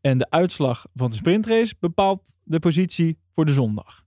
[0.00, 4.04] En de uitslag van de sprintrace bepaalt de positie voor de zondag.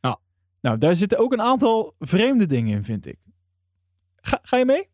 [0.00, 0.18] Ja.
[0.60, 3.18] Nou, daar zitten ook een aantal vreemde dingen in, vind ik.
[4.16, 4.88] Ga, ga je mee?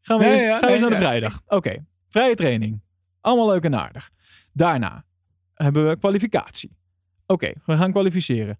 [0.00, 1.42] Gaan we eens, ja, gaan we nee, eens naar de vrijdag.
[1.46, 2.80] Oké, vrije training.
[3.20, 4.10] Allemaal leuk en aardig.
[4.52, 5.04] Daarna
[5.54, 6.76] hebben we kwalificatie.
[7.26, 8.58] Oké, we gaan kwalificeren.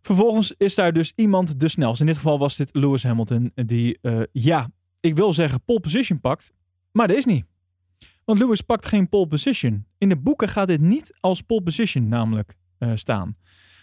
[0.00, 2.00] Vervolgens is daar dus iemand de snelste.
[2.00, 6.20] In dit geval was dit Lewis Hamilton, die, eh, ja, ik wil zeggen pole position
[6.20, 6.52] pakt,
[6.92, 7.44] maar dat is niet.
[8.24, 9.86] Want Lewis pakt geen pole position.
[10.04, 13.36] In de boeken gaat dit niet als pole position namelijk eh, staan.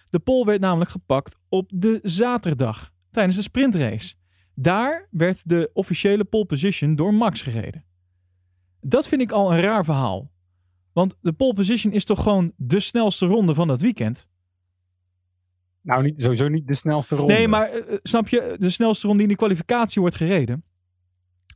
[0.10, 4.16] De pole werd namelijk gepakt op de zaterdag tijdens de sprintrace.
[4.56, 7.86] Daar werd de officiële pole position door Max gereden.
[8.82, 10.32] Dat vind ik al een raar verhaal.
[10.94, 14.28] Want de pole position is toch gewoon de snelste ronde van dat weekend?
[15.82, 17.34] Nou, niet, sowieso niet de snelste ronde.
[17.34, 20.64] Nee, maar eh, snap je, de snelste ronde die in de kwalificatie wordt gereden.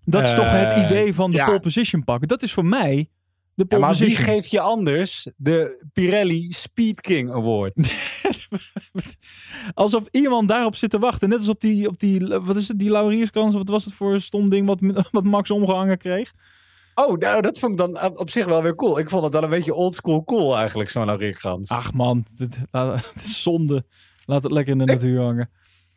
[0.05, 1.45] Dat is toch het Eh, idee van de ja.
[1.45, 2.27] pole position pakken.
[2.27, 3.09] Dat is voor mij
[3.55, 7.73] de Ja, maar wie geeft je anders de Pirelli Speed King Award?
[9.73, 11.29] Alsof iemand daarop zit te wachten.
[11.29, 13.53] Net als op die, op die wat is het, die laurierskrans.
[13.53, 14.79] Wat was het voor een stom ding wat,
[15.11, 16.33] wat Max omgehangen kreeg?
[16.95, 18.99] Oh, nou, dat vond ik dan op zich wel weer cool.
[18.99, 21.69] Ik vond het wel een beetje oldschool cool eigenlijk, zo'n laurierkrans.
[21.69, 23.85] Ach man, dit, het is zonde.
[24.25, 25.49] Laat het lekker in de natuur hangen.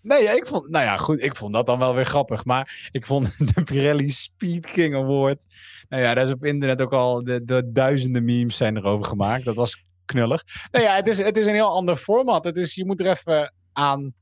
[0.09, 2.45] Nee, ja, ik vond, nou ja, goed, ik vond dat dan wel weer grappig.
[2.45, 5.45] Maar ik vond de Pirelli Speed King Award.
[5.89, 9.45] Nou ja, daar is op internet ook al de, de duizenden memes zijn erover gemaakt.
[9.45, 10.45] Dat was knullig.
[10.71, 12.45] Nou ja, het is, het is een heel ander format.
[12.45, 14.13] Het is, je moet er even aan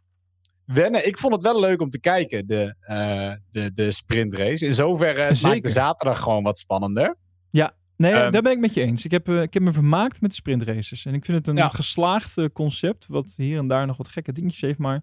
[0.65, 1.07] wennen.
[1.07, 4.67] Ik vond het wel leuk om te kijken, de, eh, de, de sprintrace.
[4.67, 7.17] In zoverre maakt de zaterdag gewoon wat spannender.
[7.97, 9.05] Nee, Ehm, daar ben ik met je eens.
[9.05, 11.07] Ik heb, eh, ik heb me vermaakt met de sprintraces.
[11.07, 11.69] En ik vind het een Ja.
[11.69, 13.07] geslaagd eh, concept.
[13.09, 14.79] Wat hier en daar nog wat gekke dingetjes heeft.
[14.79, 15.03] Maar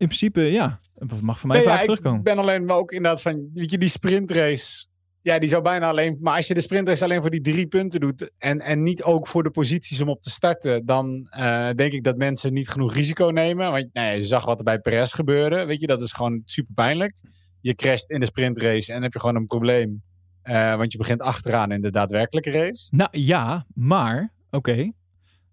[0.00, 2.18] in principe, ja, het mag voor mij Nee, vaak ja, terugkomen.
[2.18, 4.86] Ik ben alleen maar ook inderdaad van, weet je, die sprintrace.
[5.22, 6.18] Ja, die zou bijna alleen.
[6.20, 8.32] Maar als je de sprintrace alleen voor die drie punten doet.
[8.38, 10.86] En, en niet ook voor de posities om op te starten.
[10.86, 13.70] Dan eh, denk ik dat mensen niet genoeg risico nemen.
[13.70, 15.64] Want nou ja, je zag wat er bij Perez gebeurde.
[15.64, 17.20] Weet je, dat is gewoon super pijnlijk.
[17.60, 20.02] Je crasht in de sprintrace en heb je gewoon een probleem.
[20.42, 22.88] Eh, want je begint achteraan in de daadwerkelijke race.
[22.90, 24.92] Nou ja, maar, oké,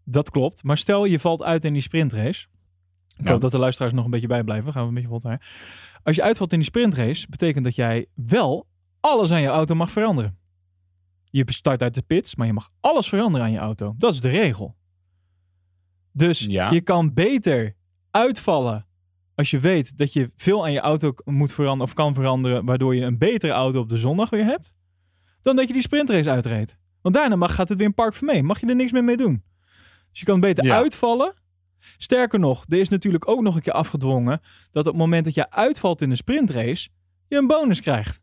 [0.03, 0.63] dat klopt.
[0.63, 2.47] Maar stel je valt uit in die sprintrace.
[3.17, 3.31] Ik Ja.
[3.31, 4.71] hoop dat de luisteraars nog een beetje bijblijven.
[4.71, 5.47] Gaan we een beetje naar.
[6.03, 8.67] Als je uitvalt in die sprintrace, betekent dat jij wel
[8.99, 10.37] alles aan je auto mag veranderen.
[11.29, 13.93] Je start uit de pits, maar je mag alles veranderen aan je auto.
[13.97, 14.75] Dat is de regel.
[16.11, 16.69] Dus Ja.
[16.71, 17.75] je kan beter
[18.11, 18.87] uitvallen
[19.35, 22.95] als je weet dat je veel aan je auto moet veranderen of kan veranderen, waardoor
[22.95, 24.73] je een betere auto op de zondag weer hebt,
[25.41, 26.77] dan dat je die sprintrace uitreed.
[27.01, 28.43] Want daarna mag, gaat het weer een park voor mee.
[28.43, 29.43] Mag je er niks meer mee doen.
[30.09, 30.75] Dus je kan beter Ja.
[30.75, 31.33] uitvallen.
[31.97, 34.39] Sterker nog, er is natuurlijk ook nog een keer afgedwongen
[34.71, 36.89] dat op het moment dat je uitvalt in een sprintrace,
[37.27, 38.21] je een bonus krijgt.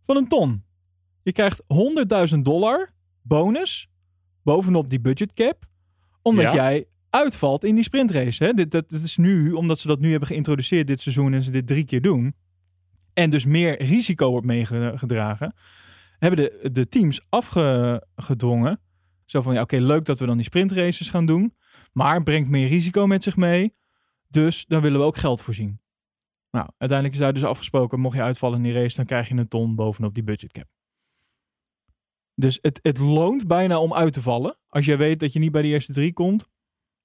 [0.00, 0.64] Van een ton.
[1.22, 1.62] Je krijgt
[2.32, 2.90] 100.000 dollar
[3.22, 3.88] bonus
[4.42, 5.64] bovenop die budget cap.
[6.22, 6.54] Omdat Ja.
[6.54, 8.44] jij uitvalt in die sprintrace.
[8.44, 8.52] Hè?
[8.52, 11.50] Dit, dat, dit is nu, omdat ze dat nu hebben geïntroduceerd dit seizoen en ze
[11.50, 12.34] dit drie keer doen.
[13.12, 15.54] En dus meer risico wordt meegedragen.
[16.18, 18.80] Hebben de, de teams afgedwongen.
[19.30, 21.56] Zo van, ja, oké, leuk dat we dan die sprintraces gaan doen.
[21.92, 23.74] Maar brengt meer risico met zich mee.
[24.28, 25.80] Dus dan willen we ook geld voorzien.
[26.50, 29.34] Nou, uiteindelijk is daar dus afgesproken, mocht je uitvallen in die race, dan krijg je
[29.34, 30.68] een ton bovenop die budgetcap.
[32.34, 34.56] Dus het, het loont bijna om uit te vallen.
[34.68, 36.48] Als je weet dat je niet bij de eerste drie komt.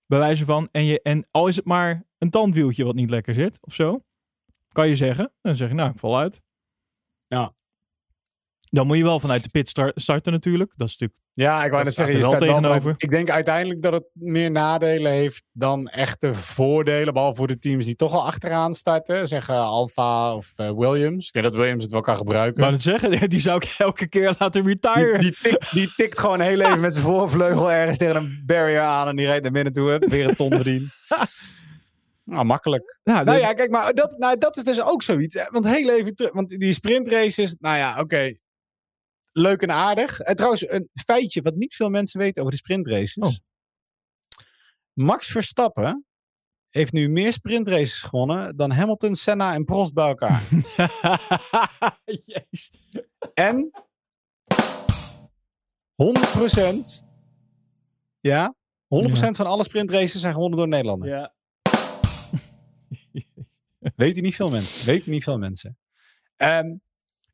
[0.05, 0.69] Bij wijze van.
[0.71, 4.03] En, je, en al is het maar een tandwieltje wat niet lekker zit of zo.
[4.71, 5.33] Kan je zeggen.
[5.41, 6.41] Dan zeg je, nou, ik val uit.
[8.75, 10.71] Dan moet je wel vanuit de pit star- starten natuurlijk.
[10.75, 12.81] Dat is natuurlijk Ja, ik wou net zeggen, je staat tegenover.
[12.81, 17.13] vanuit- Ik denk uiteindelijk dat het meer nadelen heeft dan echte voordelen.
[17.13, 19.27] Behalve voor de teams die toch al achteraan starten.
[19.27, 21.27] Zeggen Alfa of eh, Williams.
[21.27, 22.61] Ik denk dat Williams het wel kan gebruiken.
[22.63, 25.17] Maar het zeggen, die zou ik elke keer laten retire.
[25.19, 29.07] die, tikt, die tikt gewoon heel even met zijn voorvleugel ergens tegen een barrier aan.
[29.07, 29.99] En die rijdt naar binnen toe.
[30.07, 30.89] Weer een ton verdiend.
[32.23, 32.99] Nou, makkelijk.
[33.03, 35.35] Nou de- ja, kijk, maar dat, nou, dat is dus ook zoiets.
[35.35, 35.43] hè.
[35.51, 38.31] Want heel even terug, want die sprintraces, nou ja, oké.
[39.37, 40.19] Leuk en aardig.
[40.19, 43.23] En trouwens, een feitje wat niet veel mensen weten over de sprintraces.
[43.23, 43.33] Oh.
[44.93, 46.05] Max Verstappen
[46.69, 50.43] heeft nu meer sprintraces gewonnen dan Hamilton, Senna en Prost bij elkaar.
[52.25, 52.71] Jezus.
[53.33, 53.71] en
[55.93, 57.05] 100%,
[58.19, 58.57] ja, 100%
[59.29, 61.11] van alle sprintraces zijn gewonnen door Nederlanders.
[61.11, 61.33] Ja.
[63.95, 64.85] Weten niet veel mensen.
[64.85, 65.77] Weten niet veel mensen.
[66.37, 66.79] Ik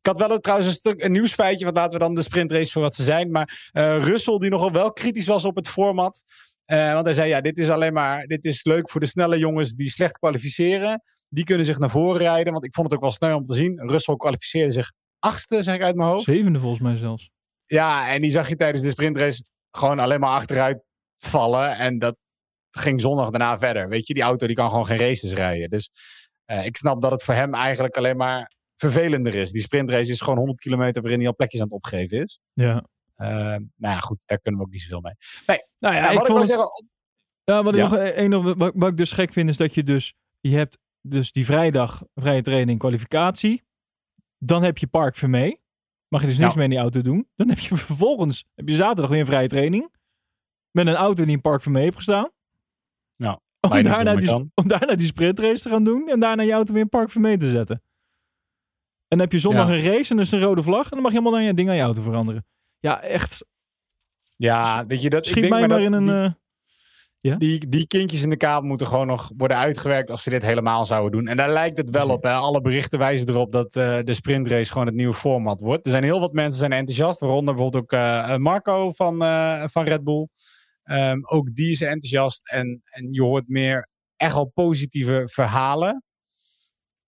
[0.08, 2.82] had wel een- trouwens een stuk een nieuwsfeitje, want laten we dan de sprintrace voor
[2.82, 3.32] wat ze zijn.
[3.32, 6.24] Maar eh Russell, die nogal wel kritisch was op het format.
[6.66, 9.38] eh, want hij zei, ja, dit is alleen maar, dit is leuk voor de snelle
[9.38, 11.02] jongens die slecht kwalificeren.
[11.30, 13.54] Die kunnen zich naar voren rijden, want ik vond het ook wel snel om te
[13.56, 13.90] zien.
[13.90, 16.24] Russell kwalificeerde zich achtste, zeg ik uit mijn hoofd.
[16.24, 17.30] Zevende volgens mij zelfs.
[17.66, 20.84] Ja, en die zag je tijdens de sprintrace gewoon alleen maar achteruit
[21.18, 21.76] vallen.
[21.78, 22.16] En dat
[22.72, 23.90] ging zondag daarna verder.
[23.90, 25.70] Weet je, die auto die kan gewoon geen races rijden.
[25.70, 25.90] Dus
[26.46, 29.52] eh, ik snap dat het voor hem eigenlijk alleen maar vervelender is.
[29.52, 32.40] Die sprintrace is gewoon 100 kilometer waarin hij al plekjes aan het opgeven is.
[32.54, 32.86] Ja.
[33.16, 35.14] Eh, nou ja, goed, daar kunnen we ook niet zoveel mee.
[35.80, 36.48] Nou ja, Ja, ik vond het...
[36.48, 36.86] zeggen,
[37.44, 39.74] Ja, wat, ik nog een- een nog- wat, wat ik dus gek vind is dat
[39.74, 40.14] je dus...
[40.40, 43.64] Je hebt dus die vrijdag vrije training kwalificatie.
[44.38, 45.62] Dan heb je Park Vermee.
[46.08, 46.56] Mag je dus niks Ja.
[46.56, 47.28] meer in die auto doen.
[47.36, 49.94] Dan heb je vervolgens heb je zaterdag weer een vrije training.
[50.72, 52.30] Met een auto die in Park Vermee heeft gestaan.
[53.12, 56.10] Ja, Om daarna, mee die, om daarna die sprintrace te gaan doen.
[56.10, 57.84] En daarna je auto weer in Park Vermee te zetten.
[59.12, 59.74] En dan heb je zondag Ja.
[59.74, 60.84] een race en is een rode vlag.
[60.84, 62.46] En dan mag je helemaal dan je ding aan je auto veranderen.
[62.80, 63.46] Ja, echt.
[64.32, 66.06] ja, weet je, dat, ik Schiet denk mij maar dat in een...
[66.06, 70.30] die- eh, Die, die kindjes in de kaap moeten gewoon nog worden uitgewerkt als ze
[70.30, 71.28] dit helemaal zouden doen.
[71.28, 72.24] En daar lijkt het wel op.
[72.24, 72.32] Hè.
[72.34, 75.86] Alle berichten wijzen erop dat eh, de sprintrace gewoon het nieuwe format wordt.
[75.86, 77.20] Er zijn heel wat mensen zijn enthousiast.
[77.20, 79.18] Waaronder bijvoorbeeld ook eh, Marco van,
[79.70, 80.28] van Red Bull.
[80.84, 82.50] Ehm, ook die is enthousiast.
[82.50, 86.04] En, en je hoort meer echt al positieve verhalen.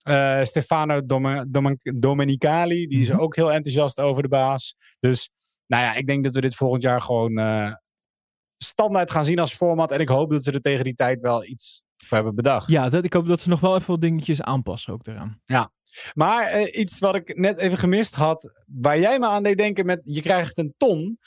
[0.03, 3.19] Eh, Stefano Dom Dom Domenicali, die is Mhm.
[3.19, 4.75] ook heel enthousiast over de baas.
[4.99, 5.29] Dus
[5.67, 7.73] nou ja, ik denk dat we dit volgend jaar gewoon eh,
[8.57, 9.91] standaard gaan zien als format.
[9.91, 12.67] En ik hoop dat ze er tegen die tijd wel iets voor hebben bedacht.
[12.67, 15.39] ja, dat, ik hoop dat ze nog wel even wat dingetjes aanpassen ook daaraan.
[16.13, 19.85] Maar eh, iets wat ik net even gemist had, waar jij me aan deed denken
[19.85, 21.17] met je krijgt een ton.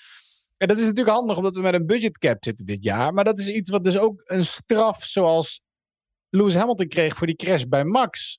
[0.57, 3.13] En dat is natuurlijk handig omdat we met een budgetcap zitten dit jaar.
[3.15, 5.61] Maar dat is iets wat dus ook een straf zoals
[6.29, 8.39] Lewis Hamilton kreeg voor die crash bij Max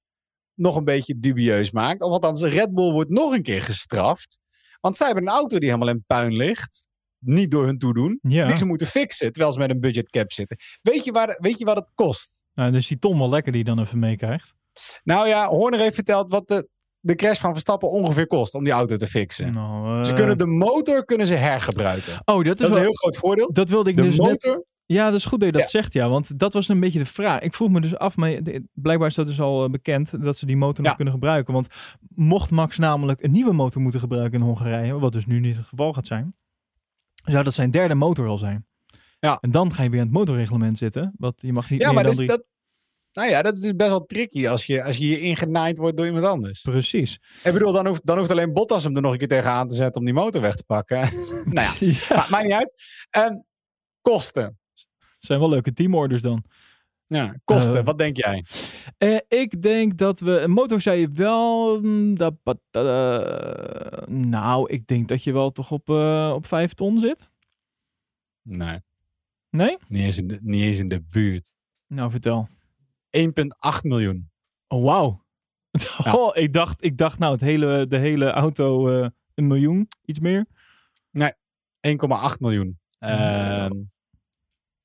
[0.58, 2.02] nog een beetje dubieus maakt.
[2.02, 4.40] Of althans, Red Bull wordt nog een keer gestraft.
[4.82, 6.88] Want zij hebben een auto die helemaal in puin ligt.
[7.20, 8.20] Niet door hun toedoen.
[8.22, 10.58] Ja, Die ze moeten fixen terwijl ze met een budgetcap zitten.
[10.82, 12.42] Weet je, waar, weet je wat het kost?
[12.54, 14.54] nou, dus die Tom wel lekker die dan even meekrijgt.
[15.04, 18.74] Nou ja, Horner heeft verteld wat de, de crash van Verstappen ongeveer kost om die
[18.74, 19.52] auto te fixen.
[19.52, 22.14] Nou, Ze eh, kunnen de motor kunnen ze hergebruiken.
[22.26, 23.52] Oh, dat is, Dat is een heel groot voordeel.
[23.52, 24.66] Dat wilde ik De dus motor, net...
[24.94, 25.80] Ja, dat is goed dat je dat Ja.
[25.80, 26.10] zegt, ja.
[26.10, 27.40] Want dat was een beetje de vraag.
[27.42, 28.40] Ik vroeg me dus af, maar
[28.74, 30.24] blijkbaar is dat dus al eh, bekend...
[30.24, 30.94] dat ze die motor nog Ja.
[30.96, 31.54] kunnen gebruiken.
[31.54, 31.68] Want
[32.16, 35.00] mocht Max namelijk een nieuwe motor moeten gebruiken in Hongarije...
[35.00, 36.36] wat dus nu niet het geval gaat zijn...
[37.24, 38.66] zou dat zijn derde motor al zijn.
[39.20, 39.38] Ja.
[39.42, 41.14] En dan ga je weer aan het motorreglement zitten.
[41.18, 42.38] Want je mag niet ja, meer maar dan dus drie...
[42.38, 42.48] dat,
[43.14, 45.98] nou ja, dat is dus best wel tricky als je, als je hier ingenaaid wordt
[45.98, 46.62] door iemand anders.
[46.62, 47.20] Precies.
[47.44, 49.76] Ik bedoel, dan hoeft, dan hoeft alleen Bottas hem er nog een keer tegenaan te
[49.76, 51.00] zetten om die motor weg te pakken.
[51.46, 51.74] nou ja,
[52.10, 52.84] Ja, ma- maakt niet uit.
[53.10, 53.46] En
[54.02, 54.60] kosten.
[55.28, 56.44] Zijn wel leuke teamorders dan.
[57.06, 57.78] Ja, kosten.
[57.78, 58.46] Eh, wat denk jij?
[58.98, 60.40] Eh, ik denk dat we...
[60.40, 61.80] Een motor zei je wel...
[61.82, 66.46] mm, da- pa- da- da- nou, ik denk dat je wel toch op, eh, op
[66.46, 67.30] vijf ton zit.
[68.42, 68.80] Nee,
[69.50, 69.78] Nee?
[69.88, 71.50] niet eens in de, niet eens in de buurt.
[71.50, 72.48] 1,8 Nou, vertel.
[73.82, 74.30] miljoen.
[74.68, 75.26] Oh, wauw.
[76.04, 76.14] Ja.
[76.18, 78.88] Oh, ik, dacht, ik dacht nou, het hele, de hele auto
[79.36, 80.46] een miljoen, iets meer.
[81.88, 82.80] 1,8 miljoen.
[83.00, 83.72] Ehm,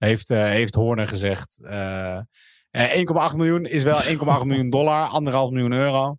[0.06, 1.60] heeft, eh, heeft Horner gezegd.
[1.64, 2.16] Eh,
[2.70, 4.00] eh, 1,8 miljoen is wel
[4.38, 6.16] 1,8 miljoen dollar, anderhalf miljoen euro.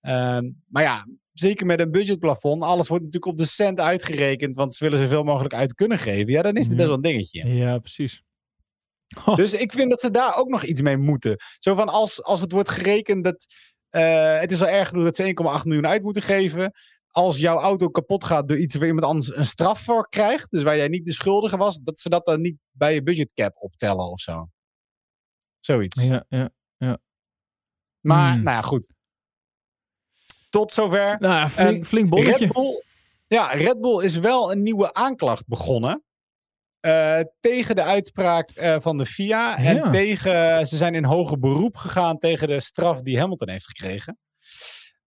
[0.00, 4.74] Ehm, maar ja, zeker met een budgetplafond, alles wordt natuurlijk op de cent uitgerekend, want
[4.74, 6.32] ze willen zoveel mogelijk uit kunnen geven.
[6.32, 6.76] Ja, dan is het Ja.
[6.76, 7.48] best wel een dingetje.
[7.48, 8.22] Ja, precies.
[9.36, 11.36] Dus ik vind dat ze daar ook nog iets mee moeten.
[11.58, 13.46] Zo van als, als het wordt gerekend dat.
[13.90, 15.22] eh, het is wel erg genoeg dat ze
[15.58, 16.72] 1,8 miljoen uit moeten geven.
[17.14, 20.50] Als jouw auto kapot gaat door iets waar iemand anders een straf voor krijgt.
[20.50, 21.78] Dus waar jij niet de schuldige was.
[21.82, 24.48] Dat ze dat dan niet bij je budgetcap optellen of zo.
[25.60, 26.02] Zoiets.
[26.04, 26.98] Ja, ja.
[28.00, 28.42] Maar, Hmm.
[28.42, 28.92] nou ja, goed.
[30.50, 31.16] Tot zover.
[31.20, 32.44] Nou ja, flink, Ehm, flink bolletje.
[32.44, 32.82] Red Bull,
[33.26, 36.02] ja, Red Bull is wel een nieuwe aanklacht begonnen.
[36.80, 39.56] eh, tegen de uitspraak eh, van de FIA.
[39.56, 39.90] En Ja.
[39.90, 44.18] tegen, ze zijn in hoger beroep gegaan tegen de straf die Hamilton heeft gekregen.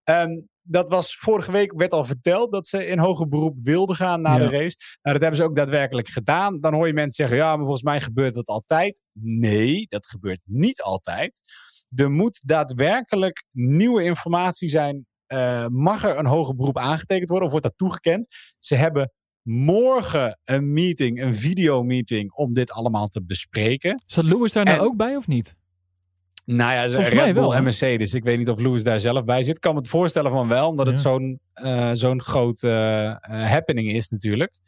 [0.04, 4.22] Ehm, dat was vorige week, werd al verteld dat ze in hoger beroep wilden gaan
[4.22, 4.38] na Ja.
[4.38, 4.76] de race.
[5.02, 6.60] Nou, dat hebben ze ook daadwerkelijk gedaan.
[6.60, 9.02] Dan hoor je mensen zeggen, ja, maar volgens mij gebeurt dat altijd.
[9.20, 11.40] Nee, dat gebeurt niet altijd.
[11.96, 15.06] Er moet daadwerkelijk nieuwe informatie zijn.
[15.26, 18.28] Eh, mag er een hoger beroep aangetekend worden of wordt dat toegekend?
[18.60, 24.04] Ze hebben morgen een meeting, een videomeeting, om dit allemaal te bespreken.
[24.06, 25.56] Zat Lewis daar nou En- ook bij of niet?
[26.56, 28.14] Nou ja, Volgens Red mij Bull wel, en Mercedes.
[28.14, 29.56] Ik weet niet of Lewis daar zelf bij zit.
[29.56, 33.18] Ik kan me het voorstellen van wel, omdat het zo'n eh, zo'n groot eh, eh,
[33.22, 34.60] happening is natuurlijk.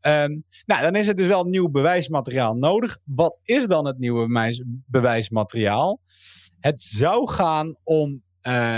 [0.00, 2.98] Ehm, nou, dan is het dus wel nieuw bewijsmateriaal nodig.
[3.04, 6.00] Wat is dan het nieuwe bewijs- bewijsmateriaal?
[6.60, 8.22] Het zou gaan om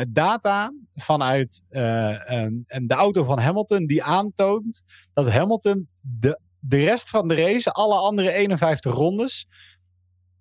[0.09, 4.82] data vanuit de auto van Hamilton die aantoont
[5.12, 9.46] dat Hamilton de, de rest van de race, alle andere 51 rondes,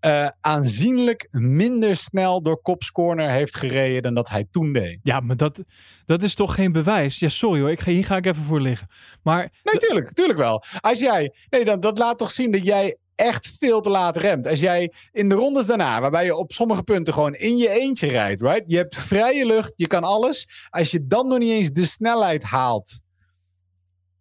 [0.05, 4.99] eh, aanzienlijk minder snel door Kops Corner heeft gereden dan dat hij toen deed.
[5.03, 5.63] Ja, maar dat,
[6.05, 7.19] dat is toch geen bewijs?
[7.19, 8.87] Ja, sorry hoor, ik ga, hier ga ik even voor liggen.
[9.23, 10.63] Maar Nee, tuurlijk, tuurlijk wel.
[10.79, 14.47] Als jij, nee, dan, dat laat toch zien dat jij echt veel te laat remt.
[14.47, 18.07] Als jij in de rondes daarna, waarbij je op sommige punten gewoon in je eentje
[18.07, 18.63] rijdt, right?
[18.65, 20.47] Je hebt vrije lucht, je kan alles.
[20.69, 22.99] Als je dan nog niet eens de snelheid haalt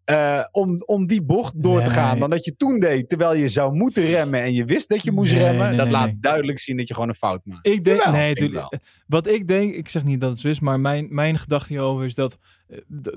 [0.05, 3.49] eh, om, om die bocht door te gaan, dan dat je toen deed, terwijl je
[3.49, 6.59] zou moeten remmen en je wist dat je moest Nee, remmen, nee, dat laat duidelijk
[6.59, 7.67] zien dat je gewoon een fout maakt.
[7.67, 8.81] Ik denk, Jawel, nee, ik.
[9.07, 12.05] Wat ik denk, ik zeg niet dat het zo is, maar mijn, mijn gedachte hierover
[12.05, 12.39] is dat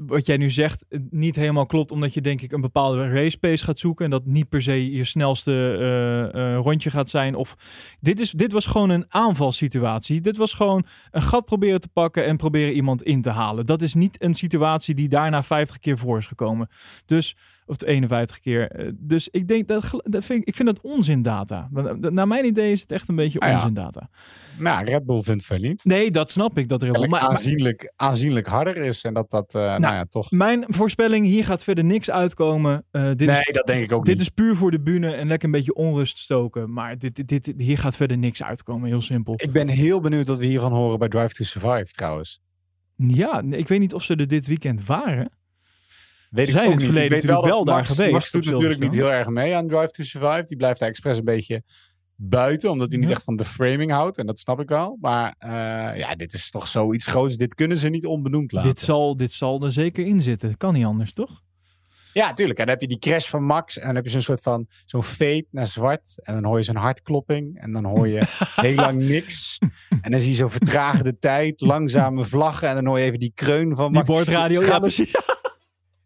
[0.08, 3.64] wat jij nu zegt niet helemaal klopt, omdat je denk ik een bepaalde race pace
[3.64, 7.36] gaat zoeken en dat niet per se je snelste eh, eh, rondje gaat zijn.
[7.36, 7.56] Of
[8.00, 10.22] dit, is, dit was gewoon een aanvalsituatie.
[10.22, 13.66] Dit was gewoon een gat proberen te pakken en proberen iemand in te halen.
[13.66, 16.70] Dat is niet een situatie die daarna 50 keer voor is gekomen.
[17.06, 17.36] Dus
[17.68, 18.72] of de 51 keer.
[18.72, 21.70] Eh, Dus ik denk dat, dat vind ik, ik vind dat onzindata.
[21.76, 23.54] Eh, Naar mijn idee is het echt een beetje Ah ja.
[23.54, 24.10] onzindata.
[24.60, 25.86] Nou, Red Bull vindt veel niet.
[25.86, 26.68] Nee, dat snap ik.
[26.70, 30.32] Dat er Maar, maar, aanzienlijk, aanzienlijk harder is en dat dat, eh, nou, ja, toch...
[30.32, 32.86] mijn voorspelling, hier gaat verder niks uitkomen.
[32.92, 34.24] Eh, dit Nee, is, dat denk ik ook dit niet.
[34.24, 36.74] is puur voor de bühne en lekker een beetje onrust stoken.
[36.74, 38.88] Maar dit, dit, dit, hier gaat verder niks uitkomen.
[38.88, 39.34] Heel simpel.
[39.38, 42.40] Ik ben heel benieuwd wat we hiervan horen bij Drive to Survive trouwens.
[42.96, 45.30] Ja, ik weet niet of ze er dit weekend waren.
[46.30, 48.46] Weet Ze zijn in het verleden Ik weet natuurlijk wel daar Max, geweest Max doet
[48.46, 50.44] natuurlijk niet heel erg mee aan Drive to Survive.
[50.46, 51.64] Die blijft daar expres een beetje
[52.16, 53.14] buiten, omdat hij niet Ja.
[53.14, 54.18] echt van de framing houdt.
[54.18, 54.98] En dat snap ik wel.
[55.02, 55.50] Maar eh,
[56.00, 57.36] ja, dit is toch zoiets groots.
[57.38, 58.70] Dit kunnen ze niet onbenoemd laten.
[58.70, 60.58] Dit zal, dit zal er zeker in zitten.
[60.58, 61.42] Kan niet anders, toch?
[62.14, 62.60] Ja, tuurlijk.
[62.60, 63.78] En dan heb je die crash van Max.
[63.78, 66.20] En dan heb je zo'n soort van zo'n fade naar zwart.
[66.22, 67.60] En dan hoor je zo'n hartklopping.
[67.62, 68.22] En dan hoor je
[68.56, 69.58] heel lang niks.
[70.02, 72.70] En dan zie je zo'n vertraagde tijd, langzame vlaggen.
[72.70, 74.08] En dan hoor je even die kreun van Die Max.
[74.08, 75.12] boordradio, Gaan ja precies.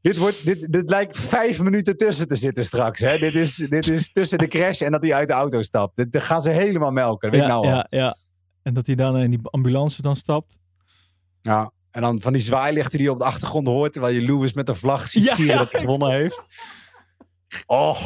[0.01, 2.99] Dit, wordt, dit, dit lijkt vijf minuten tussen te zitten straks.
[2.99, 3.17] Hè?
[3.17, 5.95] Dit, is, dit is tussen de crash en dat hij uit de auto stapt.
[5.95, 7.31] Dit, dit gaan ze helemaal melken.
[7.31, 7.69] Weet Ja, nou al.
[7.71, 8.15] ja, ja.
[8.63, 10.59] En dat hij dan in die ambulance dan stapt.
[11.41, 11.71] Ja.
[11.91, 13.93] En dan van die zwaailichten die je op de achtergrond hoort.
[13.93, 16.45] Terwijl je Lewis met een vlag ziet Ja, dat hij gewonnen heeft.
[17.65, 18.01] Oh,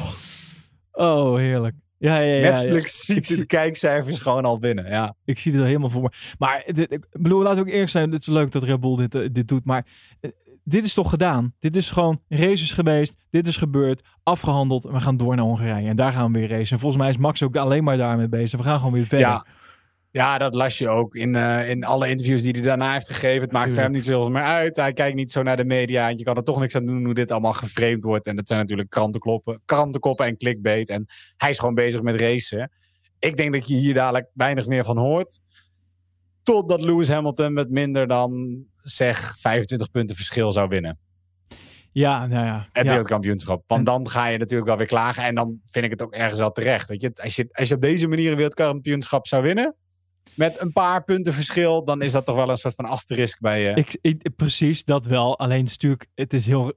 [0.91, 1.75] Oh, heerlijk.
[1.97, 2.41] Ja, ja, ja.
[2.51, 4.85] Netflix ziet zie- de kijkcijfers gewoon al binnen.
[4.89, 5.15] Ja.
[5.25, 6.09] Ik zie het er helemaal voor me.
[6.37, 8.11] Maar dit, ik bedoel, laat ook eerlijk zijn.
[8.11, 9.65] Het is leuk dat Red Bull dit, eh, dit doet.
[9.65, 9.85] Maar
[10.19, 10.31] eh,
[10.67, 11.53] dit is toch gedaan?
[11.59, 13.15] Dit is gewoon races geweest.
[13.29, 14.03] Dit is gebeurd.
[14.23, 14.85] Afgehandeld.
[14.85, 15.89] En we gaan door naar Hongarije.
[15.89, 16.73] En daar gaan we weer racen.
[16.73, 18.59] En volgens mij is Max ook alleen maar daarmee bezig.
[18.59, 19.27] We gaan gewoon weer verder.
[19.27, 19.45] Ja.
[20.15, 23.41] Ja, dat las je ook in, eh, in alle interviews die hij daarna heeft gegeven.
[23.41, 24.75] Het maakt voor hem niet zoveel meer uit.
[24.75, 26.09] Hij kijkt niet zo naar de media.
[26.09, 28.27] En je kan er toch niks aan doen hoe dit allemaal geframed wordt.
[28.27, 30.89] En dat zijn natuurlijk krantenkoppen, krantenkoppen en clickbait.
[30.89, 31.05] En
[31.37, 32.71] hij is gewoon bezig met racen.
[33.19, 35.39] Ik denk dat je hier dadelijk weinig meer van hoort.
[36.43, 40.99] Totdat Lewis Hamilton met minder dan, zeg, 25 punten verschil zou winnen.
[41.91, 42.67] Ja, nou ja.
[42.71, 42.89] Het ja.
[42.89, 43.63] wereldkampioenschap.
[43.67, 45.23] Want dan ga je natuurlijk wel weer klagen.
[45.23, 46.89] En dan vind ik het ook ergens al terecht.
[46.89, 49.75] Weet je, als, je, als je op deze manier een wereldkampioenschap zou winnen.
[50.35, 51.83] Met een paar punten verschil.
[51.85, 53.73] Dan is dat toch wel een soort van asterisk bij je.
[53.73, 55.39] Ik, ik- precies, dat wel.
[55.39, 56.73] Alleen het is natuurlijk, het is heel.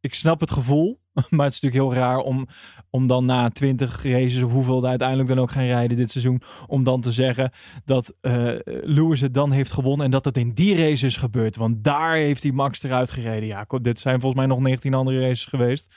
[0.00, 0.99] Ik snap het gevoel,
[1.30, 2.46] maar het is natuurlijk heel raar om,
[2.90, 6.42] om dan na 20 races of hoeveel er uiteindelijk dan ook gaan rijden dit seizoen,
[6.66, 7.50] om dan te zeggen
[7.84, 11.56] dat eh Lewis het dan heeft gewonnen en dat het in die race is gebeurd.
[11.56, 13.48] Want daar heeft hij Max eruit gereden.
[13.48, 15.94] Ja, dit zijn volgens mij nog 19 andere races geweest.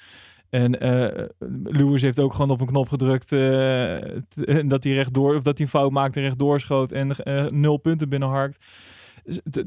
[0.49, 1.25] En eh,
[1.63, 5.65] Lewis heeft ook gewoon op een knop gedrukt eh, dat hij rechtdoor, of dat hij
[5.65, 7.15] een fout maakte en rechtdoor schoot en
[7.47, 8.65] nul punten binnenharkt.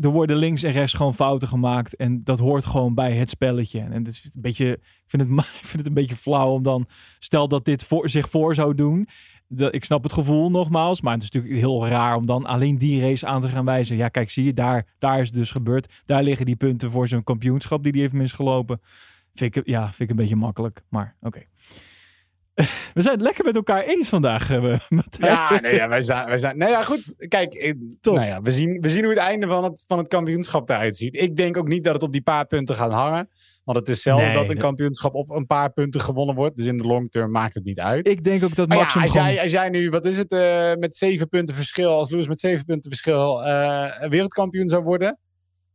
[0.00, 1.96] Er worden links en rechts gewoon fouten gemaakt.
[1.96, 3.80] En dat hoort gewoon bij het spelletje.
[3.80, 5.30] En het is een beetje, ik, vind het,
[5.60, 6.86] ik vind het een beetje flauw om dan.
[7.18, 9.08] Stel dat dit voor, zich voor zou doen.
[9.48, 11.00] Dat, ik snap het gevoel nogmaals.
[11.00, 13.96] Maar het is natuurlijk heel raar om dan alleen die race aan te gaan wijzen.
[13.96, 16.02] Ja, kijk, zie je, daar, daar is het dus gebeurd.
[16.04, 18.80] Daar liggen die punten voor zijn kampioenschap die hij heeft misgelopen.
[19.34, 20.82] Vind ik, ja, vind ik een beetje makkelijk.
[20.88, 21.42] Maar oké.
[22.94, 25.32] We zijn het lekker met elkaar eens vandaag, uh, Matthijs.
[25.32, 26.58] Ja, nee, ja, wij zijn, wij zijn.
[26.58, 27.26] Nee, ja, goed.
[27.28, 30.08] Kijk, eh, nou ja, we, zien, we zien hoe het einde van het, van het
[30.08, 31.16] kampioenschap eruit ziet.
[31.16, 33.28] Ik denk ook niet dat het op die paar punten gaat hangen.
[33.64, 36.56] Want het is zelden dat een kampioenschap op een paar punten gewonnen wordt.
[36.56, 38.08] Dus in de long term maakt het niet uit.
[38.08, 40.74] Ik denk ook dat Max ja, als, jij, als jij nu, wat is het, uh,
[40.74, 45.18] met zeven punten verschil, als Lewis met zeven punten verschil uh, wereldkampioen zou worden,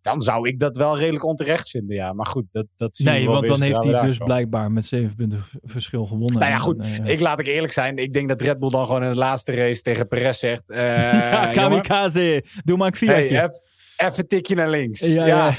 [0.02, 2.14] dan zou ik dat wel redelijk onterecht vinden, ja.
[2.14, 4.26] Maar goed, dat, dat zie Nee, wel want dan heeft hij dus komen.
[4.26, 6.40] blijkbaar met zeven punten verschil gewonnen.
[6.40, 6.80] Nou ja, goed.
[6.80, 7.98] En, uh, ik laat ik eerlijk zijn.
[7.98, 10.70] Ik denk dat Red Bull dan gewoon in de laatste race tegen Perez zegt...
[10.70, 10.78] Uh,
[11.32, 13.36] ja, kamikaze, doe maar een Fiatje.
[13.36, 13.50] Hey,
[13.98, 15.00] even tikje naar links.
[15.00, 15.26] Ja, ja.
[15.26, 15.54] ja.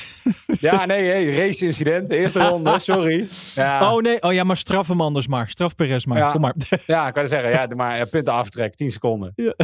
[0.70, 2.10] ja nee, hey, race incident.
[2.10, 3.28] Eerste ronde, sorry.
[3.54, 3.92] Ja.
[3.94, 5.48] Oh nee, oh ja, maar straf hem anders maar.
[5.48, 6.32] Straf Perez maar, Ja.
[6.32, 6.54] kom maar.
[6.86, 9.32] Ja, ik kan zeggen, ja, maar ja, punten aftrek, 10 seconden.
[9.36, 9.54] Ja.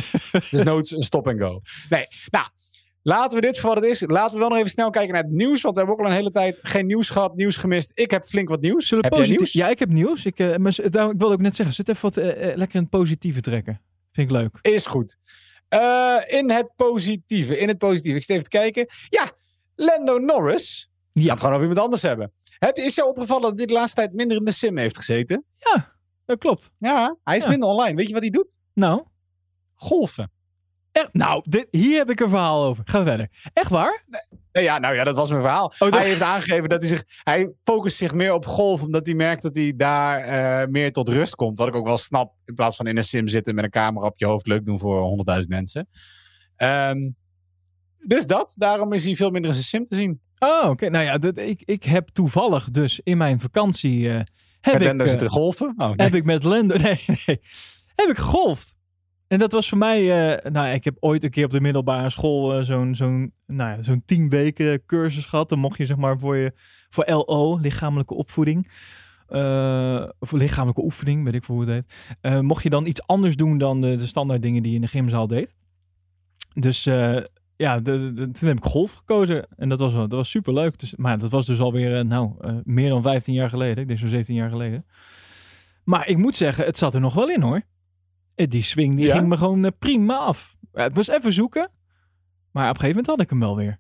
[0.50, 1.60] Dus noods een stop en go.
[1.88, 2.46] Nee, nou,
[3.08, 4.00] laten we dit voor wat het is.
[4.06, 5.60] Laten we wel nog even snel kijken naar het nieuws.
[5.62, 7.90] Want we hebben ook al een hele tijd geen nieuws gehad, nieuws gemist.
[7.94, 8.86] Ik heb flink wat nieuws.
[8.88, 9.52] Zullen we heb positief- nieuws?
[9.52, 10.24] Ja, ik heb nieuws.
[10.26, 12.24] Ik, eh, maar, daarom- ik wilde ook net zeggen, zit even wat eh,
[12.56, 13.80] lekker in het positieve trekken.
[14.12, 14.58] Vind ik leuk.
[14.62, 15.16] Is goed.
[15.68, 18.16] Eh, in het positieve, in het positieve.
[18.16, 18.86] Ik zit even te kijken.
[19.08, 19.30] Ja,
[19.74, 20.90] Lando Norris.
[21.10, 21.26] Ja.
[21.28, 22.32] Gaat gewoon over iemand anders hebben.
[22.58, 24.96] Heb, je- is jou opgevallen dat hij de laatste tijd minder in de sim heeft
[24.96, 25.44] gezeten?
[26.26, 26.70] Dat klopt.
[26.78, 27.48] Ja, hij is Ja.
[27.48, 27.96] minder online.
[27.96, 28.58] Weet je wat hij doet?
[28.74, 29.04] Nou,
[29.74, 30.30] Golfen.
[30.98, 32.82] Echt, nou dit, hier heb ik een verhaal over.
[32.86, 33.28] Ga verder.
[33.52, 34.04] Echt waar?
[34.52, 35.64] Nee, Ja, nou ja, dat was mijn verhaal.
[35.66, 37.04] Oh, dat- Hij heeft aangegeven dat hij zich.
[37.22, 41.08] Hij focust zich meer op golf, omdat hij merkt dat hij daar eh, meer tot
[41.08, 41.58] rust komt.
[41.58, 44.06] Wat ik ook wel snap, in plaats van in een sim zitten met een camera
[44.06, 45.88] op je hoofd, leuk doen voor 100.000 mensen.
[46.56, 47.10] Ehm,
[48.06, 50.20] dus dat, daarom is hij veel minder in zijn sim te zien.
[50.38, 50.88] Oh, oké.
[50.88, 54.08] Nou ja, dat, ik, ik heb toevallig dus in mijn vakantie...
[54.08, 54.14] eh,
[54.60, 55.74] heb, Met ik, eh, golfen.
[55.76, 55.94] Oh, nee.
[56.06, 56.76] heb ik met Lendo...
[56.82, 57.40] Nee, nee.
[57.94, 58.74] Heb ik gegolfd.
[59.28, 60.30] En dat was voor mij...
[60.42, 63.70] eh, nou, ik heb ooit een keer op de middelbare school eh, zo'n zo'n nou
[63.70, 65.48] ja, zo'n tien weken cursus gehad.
[65.48, 66.52] Dan mocht je zeg maar voor je
[66.88, 68.70] voor LO, lichamelijke opvoeding.
[69.28, 72.16] eh, of lichamelijke oefening, weet ik veel hoe het heet.
[72.20, 74.82] eh, mocht je dan iets anders doen dan de, de standaard dingen die je in
[74.82, 75.54] de gymzaal deed.
[76.54, 77.16] Dus eh,
[77.56, 79.46] ja, toen heb ik golf gekozen.
[79.56, 80.78] En dat was, dat was super leuk.
[80.78, 83.76] Dus, maar dat was dus alweer, eh, nou, eh, meer dan 15 jaar geleden.
[83.78, 84.86] Ik denk zo'n 17 jaar geleden.
[85.84, 87.62] Maar ik moet zeggen, het zat er nog wel in hoor.
[88.38, 89.14] Eh, Die swing die Ja?
[89.16, 90.56] ging me gewoon eh, prima af.
[90.72, 91.70] Ja, het was even zoeken.
[92.52, 93.78] Maar op een gegeven moment had ik hem wel weer.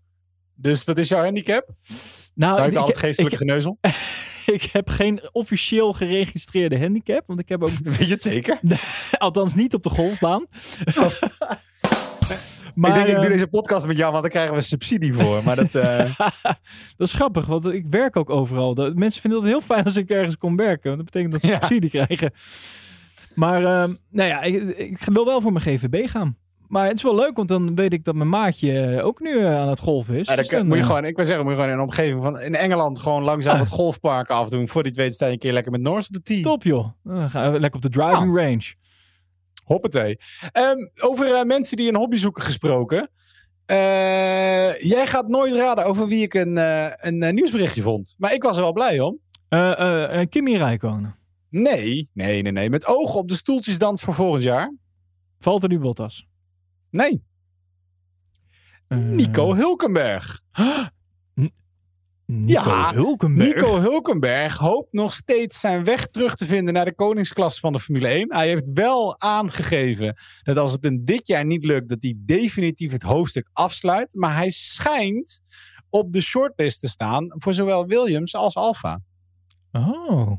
[0.54, 1.68] Dus wat is jouw handicap?
[2.34, 3.78] Nou, ik, al het ik, geestelijke geneuzel.
[4.56, 7.26] ik heb geen officieel geregistreerde handicap.
[7.26, 8.60] Want ik heb ook, Weet je het zeker?
[9.18, 10.46] althans niet op de golfbaan.
[10.76, 10.94] ik
[12.74, 15.44] denk, ik eh, doe deze podcast met jou, want daar krijgen we subsidie voor.
[15.44, 16.18] Maar dat, eh,
[16.96, 18.92] dat is grappig, want ik werk ook overal.
[18.94, 20.96] Mensen vinden het heel fijn als ik ergens kom werken.
[20.96, 21.58] want Dat betekent dat ze Ja.
[21.58, 22.32] subsidie krijgen.
[23.38, 26.36] Maar ehm, nou ja, ik, ik wil wel voor mijn GVB gaan.
[26.68, 29.58] Maar het is wel leuk, want dan weet ik dat mijn maatje ook nu eh,
[29.60, 30.26] aan het golven is.
[30.26, 31.78] ja, dan Dus dan, moet je eh, gewoon, ik wil zeggen, moet je gewoon in
[31.80, 33.58] een omgeving van in Engeland gewoon langzaam Ah.
[33.58, 34.68] wat golfparken afdoen.
[34.68, 36.40] Voordat je het weet, sta je een keer lekker met Norris op de tee.
[36.40, 36.88] Top joh.
[37.02, 38.74] Dan gaan we lekker op de driving range.
[39.64, 40.18] Hoppatee.
[40.52, 43.10] Ehm, over eh, mensen die een hobby zoeken gesproken.
[44.78, 46.56] Jij gaat nooit raden over wie ik een,
[47.06, 48.14] een nieuwsberichtje vond.
[48.18, 49.18] Maar ik was er wel blij om.
[50.28, 51.16] Kimi Räikkönen.
[51.50, 52.70] Nee, nee, nee, nee.
[52.70, 54.74] Met oog op de stoeltjesdans voor volgend jaar.
[55.38, 56.26] Valt er die Bottas?
[56.90, 57.22] Nee,
[58.88, 60.42] Eh, Nico Hulkenberg.
[62.26, 63.54] Nico Ja, Hulkenberg.
[63.54, 67.78] Nico Hulkenberg hoopt nog steeds zijn weg terug te vinden naar de koningsklasse van de
[67.80, 68.34] Formule 1.
[68.34, 72.92] Hij heeft wel aangegeven dat als het hem dit jaar niet lukt, dat hij definitief
[72.92, 74.14] het hoofdstuk afsluit.
[74.14, 75.40] Maar hij schijnt
[75.90, 79.00] op de shortlist te staan voor zowel Williams als Alfa.
[79.72, 80.32] Oh.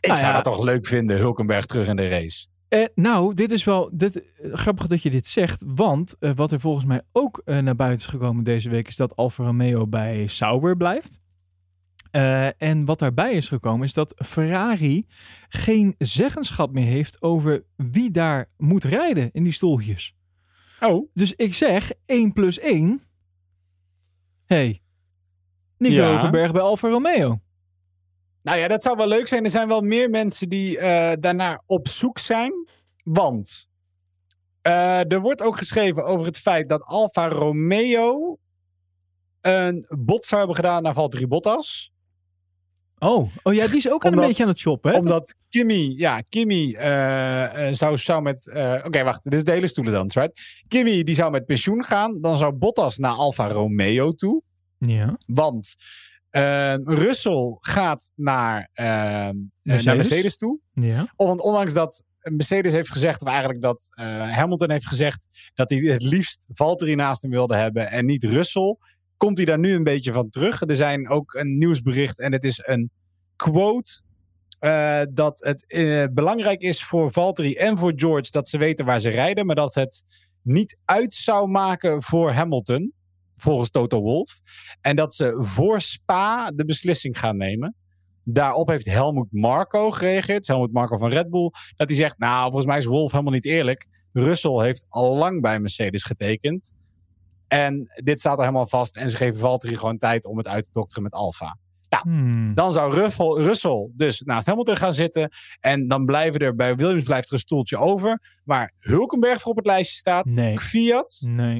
[0.00, 0.42] Ik Nou zou ja.
[0.42, 2.46] dat toch leuk vinden, Hulkenberg terug in de race.
[2.68, 5.62] Eh, nou, dit is wel dit, eh, grappig dat je dit zegt.
[5.66, 8.88] Want eh, wat er volgens mij ook eh, naar buiten is gekomen deze week...
[8.88, 11.20] is dat Alfa Romeo bij Sauber blijft.
[12.10, 15.06] Eh, en wat daarbij is gekomen is dat Ferrari
[15.48, 17.22] geen zeggenschap meer heeft...
[17.22, 20.14] over wie daar moet rijden in die stoeltjes.
[20.80, 23.02] Oh, Dus ik zeg 1 plus 1.
[24.46, 24.80] hey,
[25.78, 26.10] Nico Ja.
[26.10, 27.40] Hulkenberg bij Alfa Romeo.
[28.48, 29.44] Nou ja, dat zou wel leuk zijn.
[29.44, 32.52] Er zijn wel meer mensen die eh, daarnaar op zoek zijn.
[33.04, 33.68] Want
[34.62, 38.38] eh, er wordt ook geschreven over het feit dat Alfa Romeo
[39.40, 41.92] een bot zou hebben gedaan naar Valtteri Bottas.
[42.98, 44.98] Oh, oh ja, die is ook aan een Omdat- beetje aan het shoppen, hè?
[44.98, 48.48] Omdat Kimmy, ja, Kimmy eh, zou, zou met...
[48.84, 50.40] Oké, wacht, dit is de hele stoelendans, right?
[50.68, 52.20] Kimmy, die zou met pensioen gaan.
[52.20, 54.42] Dan zou Bottas naar Alfa Romeo toe.
[54.78, 55.16] Ja.
[55.26, 55.76] Want
[56.30, 59.84] eh, Russell gaat naar, eh, eh, Mercedes.
[59.84, 60.58] naar Mercedes toe.
[60.72, 61.12] Ja.
[61.16, 64.06] Want ondanks dat Mercedes heeft gezegd, of eigenlijk dat eh,
[64.36, 68.76] Hamilton heeft gezegd, dat hij het liefst Valtteri naast hem wilde hebben en niet Russell,
[69.16, 70.60] komt hij daar nu een beetje van terug.
[70.60, 72.90] Er zijn ook een nieuwsbericht en het is een
[73.36, 74.02] quote
[74.58, 75.66] eh, dat het
[76.14, 79.74] belangrijk is voor Valtteri en voor George dat ze weten waar ze rijden, maar dat
[79.74, 80.04] het
[80.42, 82.92] niet uit zou maken voor Hamilton,
[83.40, 84.40] volgens Toto Wolff.
[84.80, 87.74] En dat ze voor Spa de beslissing gaan nemen.
[88.24, 92.66] Daarop heeft Helmut Marco gereageerd, Helmut Marco van Red Bull, dat hij zegt, nou, volgens
[92.66, 93.86] mij is Wolff helemaal niet eerlijk.
[94.12, 96.72] Russell heeft al lang bij Mercedes getekend.
[97.48, 98.96] En dit staat er helemaal vast.
[98.96, 101.56] En ze geven Valtteri gewoon tijd om het uit te dokteren met Alfa.
[102.02, 102.54] Hmm.
[102.54, 105.30] Dan zou Russell, Russell dus naast Hamilton gaan zitten.
[105.60, 108.38] En dan blijven er bij Williams blijft er een stoeltje over.
[108.44, 110.24] Waar Hulkenberg voor op het lijstje staat.
[110.24, 110.58] Nee.
[110.58, 111.20] Fiat.
[111.26, 111.58] Nee.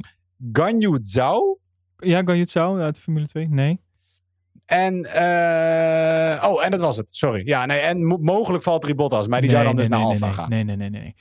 [0.51, 1.59] Ganyu Zhao.
[1.99, 3.47] Ja, Ganyu Zhao uit de Formule 2?
[3.49, 3.81] Nee.
[4.65, 7.15] En, eh, oh, en dat was het.
[7.15, 7.47] Sorry.
[7.47, 9.27] Ja, nee, en mo- mogelijk Valtteri Bottas.
[9.27, 10.49] Maar die nee, zou dan nee, dus naar Alfa gaan.
[10.49, 11.15] Nee, nee, nee, nee, nee.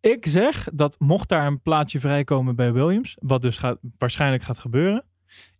[0.00, 4.58] Ik zeg dat mocht daar een plaatsje vrijkomen bij Williams, wat dus gaat, waarschijnlijk gaat
[4.58, 5.04] gebeuren.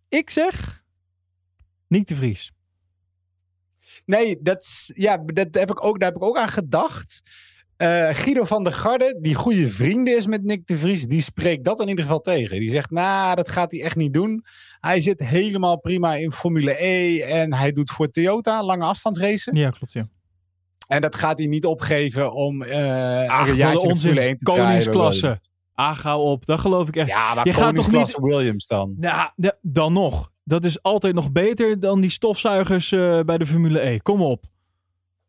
[0.09, 0.83] Ik zeg
[1.87, 2.51] Nick de Vries.
[4.05, 7.21] Nee, dat, ja, dat heb ik ook, daar heb ik ook aan gedacht.
[7.79, 11.65] Eh, Guido van der Garde, die goede vrienden is met Nick de Vries, die spreekt
[11.65, 12.59] dat in ieder geval tegen.
[12.59, 14.45] Die zegt, nou, dat gaat hij echt niet doen.
[14.79, 19.55] Hij zit helemaal prima in Formule E en hij doet voor Toyota lange afstandsracen.
[19.55, 20.07] Ja, klopt, ja.
[20.87, 24.37] En dat gaat hij niet opgeven om eh Ach, een jaartje in Formule 1 onzin.
[24.37, 25.39] te Koningsklasse.
[25.73, 26.45] Ah, op.
[26.45, 27.07] Dat geloof ik echt.
[27.07, 28.93] Ja, maar Je gaat toch koningsklasse Williams dan?
[28.97, 30.31] Nou, ja, dan nog.
[30.43, 33.99] Dat is altijd nog beter dan die stofzuigers eh, bij de Formule E.
[33.99, 34.43] Kom op.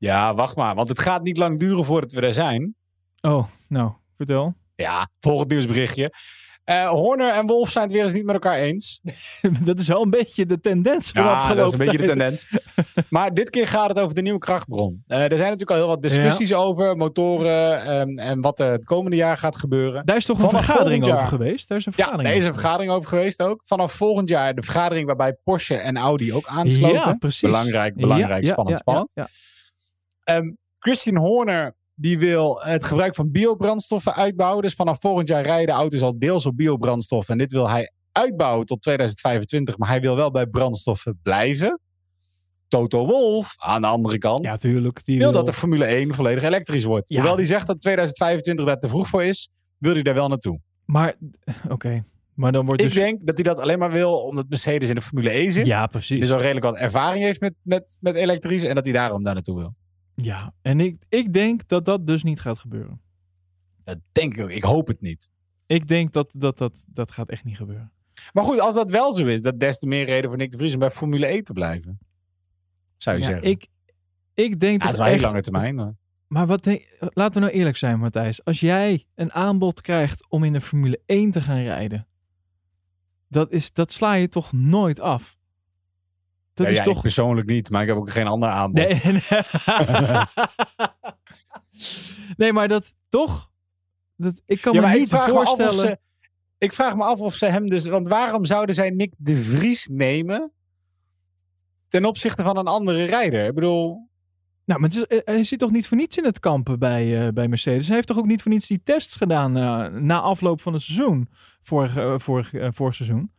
[0.01, 2.74] Ja, wacht maar, want het gaat niet lang duren voordat we er zijn.
[3.20, 4.55] Oh, nou, vertel.
[4.74, 6.12] Ja, volgend nieuwsberichtje.
[6.64, 9.01] Eh Horner en Wolf zijn het weer eens niet met elkaar eens.
[9.64, 11.98] dat is wel een beetje de tendens van de Ja, afgelopen dat is een beetje
[11.98, 12.46] de tendens.
[13.11, 15.03] maar dit keer gaat het over de nieuwe krachtbron.
[15.07, 18.84] Eh, er zijn natuurlijk al heel wat discussies over motoren ehm, en wat er het
[18.84, 20.07] komende jaar gaat gebeuren.
[20.07, 21.26] Daar is toch een Vanaf vergadering over jaar.
[21.26, 21.68] geweest?
[21.68, 23.61] Daar is een Ja, vergadering daar is een vergadering over geweest ook.
[23.64, 26.96] Vanaf volgend jaar de vergadering waarbij Porsche en Audi ook aansloten.
[26.96, 27.40] Ja, precies.
[27.40, 29.11] Belangrijk, belangrijk, Ja, ja, spannend, ja, spannend.
[29.14, 29.28] ja,
[30.24, 34.62] Ehm, Christian Horner die wil het gebruik van biobrandstoffen uitbouwen.
[34.62, 37.28] Dus vanaf volgend jaar rijden de auto's al deels op biobrandstof.
[37.28, 39.78] En dit wil hij uitbouwen tot 2025.
[39.78, 41.80] Maar hij wil wel bij brandstoffen blijven.
[42.68, 45.04] Toto Wolff, aan de andere kant, Ja, tuurlijk.
[45.04, 47.08] Die wil wil dat de Formule 1 volledig elektrisch wordt.
[47.08, 47.16] Ja.
[47.16, 49.48] Hoewel hij zegt dat 2025 daar te vroeg voor is,
[49.78, 50.60] wil hij daar wel naartoe.
[50.84, 51.14] Maar,
[51.68, 52.04] oké.
[52.34, 52.96] Maar dan wordt Ik dus...
[52.96, 55.66] denk dat hij dat alleen maar wil omdat Mercedes in de Formule E zit.
[55.66, 56.20] Ja, precies.
[56.20, 58.62] Dus al redelijk wat ervaring heeft met, met, met elektrisch.
[58.62, 59.74] En dat hij daarom daar naartoe wil.
[60.22, 63.00] Ja, en ik, ik denk dat dat dus niet gaat gebeuren.
[63.84, 64.50] Dat denk ik ook.
[64.50, 65.30] Ik hoop het niet.
[65.66, 67.92] Ik denk dat dat, dat, dat gaat echt niet gebeuren.
[68.32, 70.56] Maar goed, als dat wel zo is, dat des te meer reden voor Nick de
[70.56, 71.98] Vries om bij Formule E te blijven.
[72.96, 73.48] Zou je Ja, zeggen.
[73.50, 73.66] ik,
[74.34, 75.16] ik denk ja, het dat is wel echt...
[75.20, 75.74] heel lange termijn.
[75.74, 75.94] Maar...
[76.26, 78.44] Maar wat denk- laten we nou eerlijk zijn, Matthijs.
[78.44, 82.06] Als jij een aanbod krijgt om in de Formule 1 te gaan rijden,
[83.28, 85.38] dat, is, dat sla je toch nooit af?
[86.61, 86.96] Dat Ja, is ja, toch.
[86.96, 88.88] ik persoonlijk niet, maar ik heb ook geen ander aanbod.
[88.88, 89.22] Nee, nee.
[92.36, 93.50] nee, maar dat toch?
[94.16, 95.74] Dat, ik kan ja, me ik niet me voorstellen.
[95.74, 95.98] ze...
[96.58, 97.84] Ik vraag me af of ze hem dus...
[97.86, 100.52] Want waarom zouden zij Nick de Vries nemen
[101.88, 103.44] ten opzichte van een andere rijder?
[103.46, 104.08] Ik bedoel...
[104.64, 107.32] Nou, maar is- eh, hij zit toch niet voor niets in het kampen bij, eh,
[107.32, 107.86] bij Mercedes?
[107.86, 110.82] Hij heeft toch ook niet voor niets die tests gedaan eh, na afloop van het
[110.82, 111.28] seizoen,
[111.62, 113.32] vorig, vorig, eh, vorig seizoen?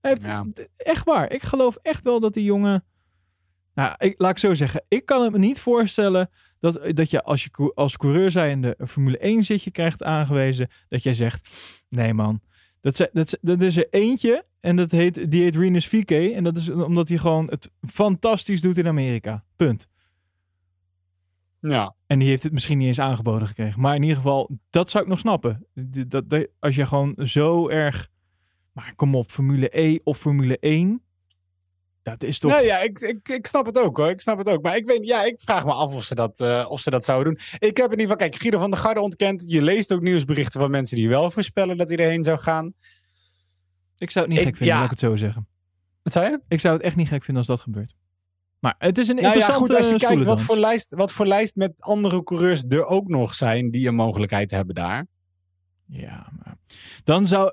[0.00, 0.44] Hij heeft, Ja.
[0.76, 1.32] Echt waar.
[1.32, 2.84] Ik geloof echt wel dat die jongen...
[3.74, 4.84] Nou, ik, laat ik zo zeggen.
[4.88, 6.30] Ik kan het me niet voorstellen
[6.60, 11.02] dat, dat je als je als coureur zijnde een Formule 1 zitje krijgt aangewezen, dat
[11.02, 11.50] jij zegt,
[11.88, 12.40] nee man,
[12.80, 16.44] dat, ze- dat, dat is er eentje en dat heet, die heet Rinus VK en
[16.44, 19.44] dat is omdat hij gewoon het fantastisch doet in Amerika.
[19.56, 19.88] Punt.
[21.60, 21.94] Ja.
[22.06, 23.80] En die heeft het misschien niet eens aangeboden gekregen.
[23.80, 25.66] Maar in ieder geval, dat zou ik nog snappen.
[26.06, 26.24] Dat,
[26.58, 28.08] als je gewoon zo erg...
[28.80, 31.02] Maar kom op, Formule E of Formule 1.
[32.02, 32.52] Dat is toch...
[32.52, 34.08] Nee, ja, ik, ik, ik snap het ook hoor.
[34.08, 34.62] Ik snap het ook.
[34.62, 37.04] Maar ik weet, ja, ik vraag me af of ze dat, eh, of ze dat
[37.04, 37.42] zouden doen.
[37.58, 39.44] Ik heb in ieder geval, kijk, Guido van der Garde ontkent.
[39.46, 42.74] Je leest ook nieuwsberichten van mensen die wel voorspellen dat hij erheen zou gaan.
[43.98, 44.80] Ik zou het niet Ik- gek vinden, ja.
[44.82, 45.46] laat ik het zo zeggen.
[46.02, 46.40] Wat zei je?
[46.48, 47.94] Ik zou het echt niet gek vinden als dat gebeurt.
[48.60, 51.12] Maar het is een Nou ja, interessante goed, als je kijkt wat voor, lijst, wat
[51.12, 55.06] voor lijst met andere coureurs er ook nog zijn die een mogelijkheid hebben daar.
[55.90, 56.56] Ja, maar...
[57.04, 57.52] Dan zou,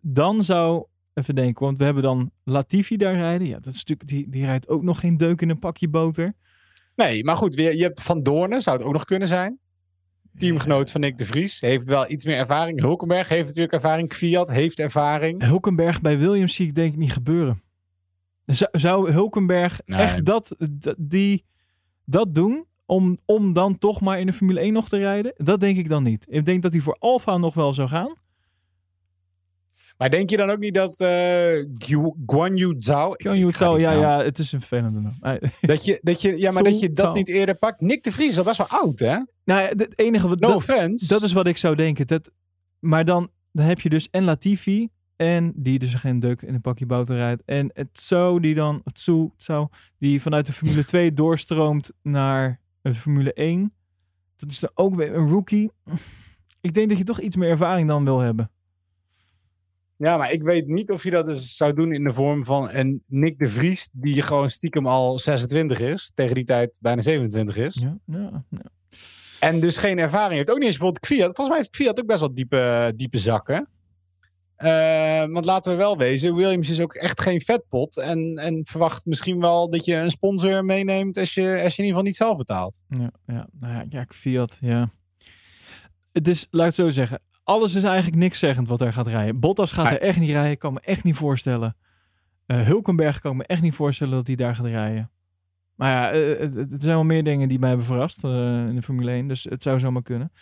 [0.00, 0.86] dan zou...
[1.14, 3.46] Even denken, want we hebben dan Latifi daar rijden.
[3.46, 4.08] Ja, dat is natuurlijk...
[4.08, 6.34] Die, die rijdt ook nog geen deuk in een pakje boter.
[6.96, 9.58] Nee, maar goed, je, je hebt Van Doornen, zou het ook nog kunnen zijn.
[10.36, 11.60] Teamgenoot van Nick de Vries.
[11.60, 12.80] Heeft wel iets meer ervaring.
[12.80, 14.08] Hulkenberg heeft natuurlijk ervaring.
[14.08, 15.42] Kviat heeft ervaring.
[15.42, 17.62] Hulkenberg bij Williams zie ik denk ik niet gebeuren.
[18.44, 20.00] Zou, zou Hulkenberg Nee.
[20.00, 21.44] echt dat, dat, die,
[22.04, 25.32] dat doen om, om dan toch maar in de Formule 1 nog te rijden?
[25.36, 26.26] Dat denk ik dan niet.
[26.28, 28.14] Ik denk dat hij voor Alfa nog wel zou gaan.
[29.96, 31.08] Maar denk je dan ook niet dat uh,
[32.26, 33.14] Guan Yu Zhao...
[33.16, 35.38] Guan Yu Zhao, ja, ja, het is een vervelende naam.
[35.60, 37.80] Dat je, dat je, ja, maar dat je dat niet eerder pakt.
[37.80, 39.18] Nick de Vries is al best wel oud, hè?
[39.44, 40.40] Nou het enige wat...
[40.40, 41.06] No dat, offense.
[41.06, 42.06] Dat is wat ik zou denken.
[42.06, 42.30] Dat,
[42.78, 44.88] maar dan, dan heb je dus en Latifi...
[45.16, 47.42] En die dus geen deuk in een pakje boter rijdt.
[47.44, 49.00] En het zo die dan, het
[49.36, 49.68] zo,
[49.98, 52.60] die vanuit de Formule 2 doorstroomt naar
[52.92, 53.74] de Formule 1.
[54.36, 55.70] Dat is dan ook weer een rookie.
[56.60, 58.50] Ik denk dat je toch iets meer ervaring dan wil hebben.
[59.96, 62.70] Ja, maar ik weet niet of je dat dus zou doen in de vorm van
[62.70, 67.56] een Nick de Vries, die gewoon stiekem al 26 is, tegen die tijd bijna 27
[67.56, 67.74] is.
[67.74, 68.70] Ja, ja, ja.
[69.40, 70.50] En dus geen ervaring heeft.
[70.50, 71.24] Ook niet eens bijvoorbeeld Kviat.
[71.24, 73.68] Volgens mij heeft Kviat ook best wel diepe, diepe zakken.
[74.58, 77.96] Uh, want laten we wel wezen, Williams is ook echt geen vetpot.
[77.96, 81.84] En, en verwacht misschien wel dat je een sponsor meeneemt als je, als je in
[81.84, 82.78] ieder geval niet zelf betaalt.
[82.88, 84.90] Ja, ja, nou ja, ja Fiat, ja.
[86.12, 89.06] Het is, laat ik het zo zeggen, alles is eigenlijk niks zeggend wat er gaat
[89.06, 89.40] rijden.
[89.40, 91.76] Bottas gaat er echt niet rijden, ik kan me echt niet voorstellen.
[92.46, 95.10] Uh, Hulkenberg kan me echt niet voorstellen dat hij daar gaat rijden.
[95.74, 99.10] Maar ja, uh, er zijn wel meer dingen die mij hebben verrast in de Formule
[99.10, 100.32] 1, dus het zou zomaar kunnen.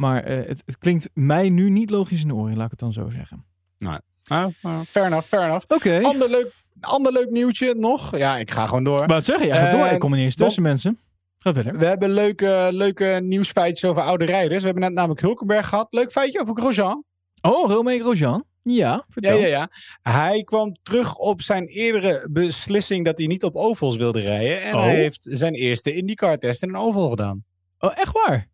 [0.00, 2.80] Maar uh, het, het, klinkt mij nu niet logisch in de oren, laat ik het
[2.80, 3.44] dan zo zeggen.
[3.78, 4.52] Nou, nou
[4.86, 5.64] fair enough, fair enough.
[5.64, 5.74] Oké.
[5.74, 6.02] Okay.
[6.02, 8.16] Ander, leuk, ander leuk nieuwtje nog.
[8.16, 9.06] Ja, ik ga gewoon door.
[9.06, 9.46] Wat zeg je?
[9.46, 9.86] Ja, ga uh, door.
[9.86, 10.98] Ik kom er niet eens tussen, mensen.
[11.38, 11.78] Ga verder.
[11.78, 14.60] We hebben leuke, leuke nieuwsfeitjes over oude rijders.
[14.60, 15.86] We hebben net namelijk Hulkenberg gehad.
[15.90, 17.04] Leuk feitje over Grosjean.
[17.40, 18.44] Oh, Romeo Grosjean.
[18.62, 19.38] Ja, vertel.
[19.38, 19.70] Ja, ja, ja.
[20.02, 24.62] Hij kwam terug op zijn eerdere beslissing dat hij niet op ovals wilde rijden.
[24.62, 24.82] En oh.
[24.82, 27.44] hij heeft zijn eerste IndyCar-test in een oval gedaan.
[27.78, 28.48] Oh, echt waar?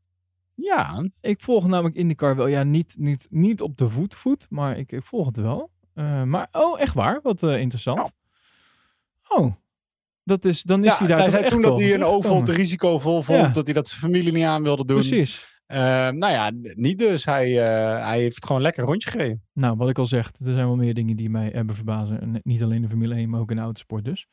[0.56, 1.08] Ja.
[1.20, 2.46] Ik volg namelijk IndyCar wel.
[2.46, 5.70] Ja, niet, niet, niet op de voet, voet maar ik, ik volg het wel.
[5.94, 7.20] Uh, maar, oh, echt waar?
[7.22, 7.98] Wat uh, interessant.
[7.98, 9.36] Ja.
[9.36, 9.52] Oh,
[10.24, 12.42] dat is, dan is ja, hij daar hij zei echt toen dat hij een oval
[12.42, 13.38] te risicovol vond.
[13.38, 13.48] Ja.
[13.48, 14.96] Dat hij dat zijn familie niet aan wilde doen.
[14.96, 15.54] Precies.
[15.68, 15.76] Uh,
[16.08, 17.24] nou ja, niet dus.
[17.24, 19.42] Hij, hij heeft gewoon lekker een rondje gereden.
[19.52, 22.20] Nou, wat ik al zeg, er zijn wel meer dingen die mij hebben verbazen.
[22.20, 24.26] En niet alleen de Formule 1, maar ook in de autosport dus.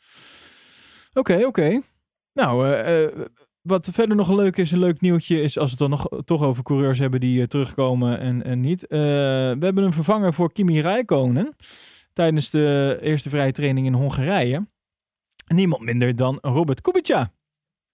[1.10, 1.48] Oké, okay, oké.
[1.62, 1.82] Okay.
[2.34, 2.66] Nou,
[3.64, 6.42] wat verder nog leuk is, een leuk nieuwtje, is als we het dan nog toch
[6.42, 8.84] over coureurs hebben die uh, terugkomen en, en niet.
[8.84, 11.56] Uh, we hebben een vervanger voor Kimi Räikkönen
[12.14, 14.68] tijdens de eerste vrije training in Hongarije.
[15.48, 17.34] Niemand minder dan Robert Kubica.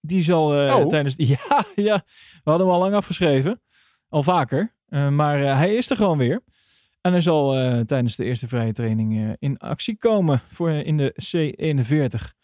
[0.02, 0.88] Die zal uh, oh.
[0.88, 1.16] tijdens...
[1.38, 2.04] Ja, ja,
[2.44, 3.62] we hadden hem al lang afgeschreven.
[4.10, 4.76] Al vaker.
[4.90, 6.42] maar hij is er gewoon weer.
[7.02, 7.52] En hij zal
[7.86, 12.38] tijdens de eerste vrije training in actie komen voor in de C41.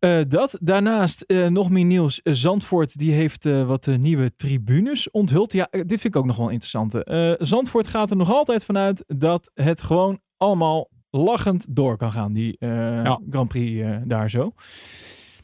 [0.00, 0.58] Uh, dat.
[0.60, 2.20] Daarnaast uh, nog meer nieuws.
[2.24, 5.52] Zandvoort die heeft uh, wat nieuwe tribunes onthuld.
[5.52, 6.94] Ja, dit vind ik ook nog wel interessant.
[7.38, 12.32] Zandvoort gaat er nog altijd vanuit dat het gewoon allemaal lachend door kan gaan.
[12.32, 13.20] Die ja.
[13.30, 14.52] Grand Prix daar zo.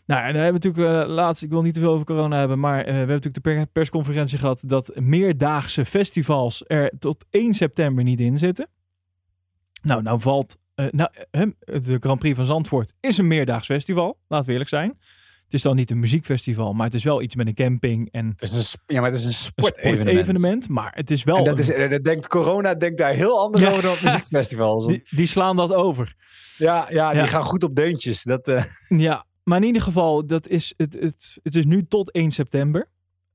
[0.07, 2.59] Nou, en dan hebben we natuurlijk laatst, ik wil niet te veel over corona hebben,
[2.59, 8.21] maar we hebben natuurlijk de persconferentie gehad dat meerdaagse festivals er tot 1 september niet
[8.21, 8.69] in zitten.
[9.83, 11.11] Nou, nou valt uh, nou,
[11.65, 14.99] de Grand Prix van Zandvoort is een meerdaags festival, laten we eerlijk zijn.
[15.47, 18.11] Het is dan niet een muziekfestival, maar het is wel iets met een camping.
[18.11, 20.09] En het is een, ja, maar het is een sportevenement.
[20.09, 21.37] sportevenement maar het is wel...
[21.37, 23.71] En dat is, dat denkt corona denkt daar heel anders ja.
[23.71, 24.87] over dan muziekfestivals.
[24.97, 26.15] Die, die, slaan dat over.
[26.57, 28.23] Ja, ja, die gaan goed op deuntjes.
[28.23, 28.65] Dat, uh...
[28.89, 32.89] Ja, maar in ieder geval, dat is, het, het, het is nu tot 1 september.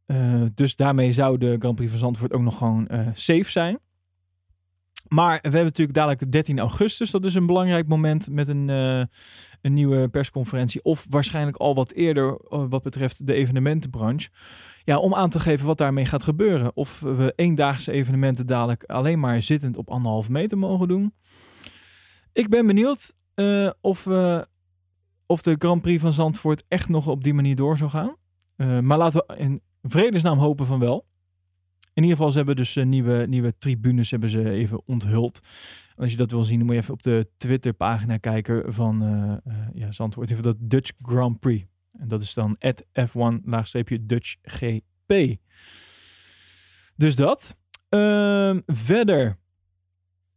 [0.07, 3.79] Uh, dus daarmee zou de Grand Prix van Zandvoort ook nog gewoon uh, safe zijn.
[5.14, 7.12] Maar we hebben natuurlijk dadelijk 13 augustus.
[7.12, 9.03] Dat is een belangrijk moment met een, uh,
[9.62, 10.84] een nieuwe persconferentie.
[10.84, 14.30] Of waarschijnlijk al wat eerder uh, wat betreft de evenementenbranche.
[14.84, 16.72] Ja, om aan te geven wat daarmee gaat gebeuren.
[16.76, 21.14] Of we eendaagse evenementen dadelijk alleen maar zittend op anderhalf meter mogen doen.
[22.34, 24.07] Ik ben benieuwd uh, of,
[25.26, 28.16] of de Grand Prix van Zandvoort echt nog op die manier door zal gaan.
[28.86, 31.09] maar laten we in vredesnaam hopen van wel.
[31.93, 35.39] In ieder geval, ze hebben dus uh, nieuwe, nieuwe tribunes hebben ze even onthuld.
[35.95, 39.33] Als je dat wil zien, dan moet je even op de Twitter-pagina kijken van uh,
[39.47, 40.29] uh, ja, Zandvoort.
[40.29, 41.65] Even dat Dutch Grand Prix.
[41.97, 42.57] En dat is dan
[42.99, 45.35] F1-Dutch GP.
[46.95, 47.55] Dus dat.
[47.89, 49.37] Uh, verder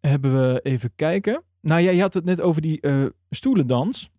[0.00, 1.42] hebben we even kijken.
[1.60, 2.80] Nou, jij had het net over die
[3.30, 4.10] stoelendans.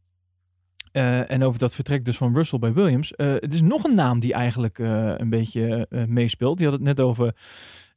[0.95, 3.13] Uh, en over dat vertrek dus van Russell bij Williams.
[3.17, 6.57] Uh, het is nog een naam die eigenlijk uh, een beetje meespeelt.
[6.57, 7.35] Die had het net over,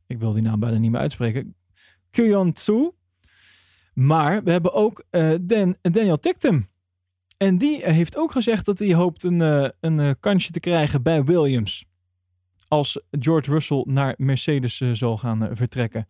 [0.07, 1.55] ik wil die naam bijna niet meer uitspreken.
[2.11, 2.91] Kyon Tsu.
[3.95, 5.05] Maar we hebben ook
[5.41, 6.69] Dan, Daniel Tictum.
[7.37, 11.85] En die heeft ook gezegd dat hij hoopt een, een kansje te krijgen bij Williams.
[12.69, 16.01] Als George Russell naar Mercedes zal gaan vertrekken.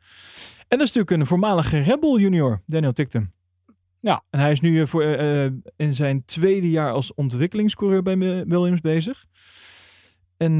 [0.68, 3.32] En dat is natuurlijk een voormalige Rebel junior, Daniel Tictum.
[4.00, 4.24] Ja.
[4.30, 5.44] En hij is nu voor, uh,
[5.76, 9.26] in zijn tweede jaar als ontwikkelingscoureur bij Williams bezig.
[10.36, 10.56] En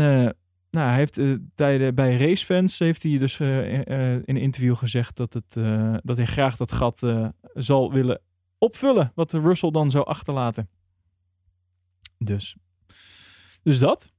[0.71, 1.21] nou hij heeft
[1.55, 3.83] tijden bij racefans heeft hij dus in
[4.25, 5.55] een interview gezegd dat, het,
[6.05, 7.07] dat hij graag dat gat
[7.55, 8.21] zal willen
[8.59, 9.13] opvullen.
[9.15, 10.69] Wat Russell dan zou achterlaten.
[12.19, 12.57] Dus.
[13.63, 14.13] Dus dat.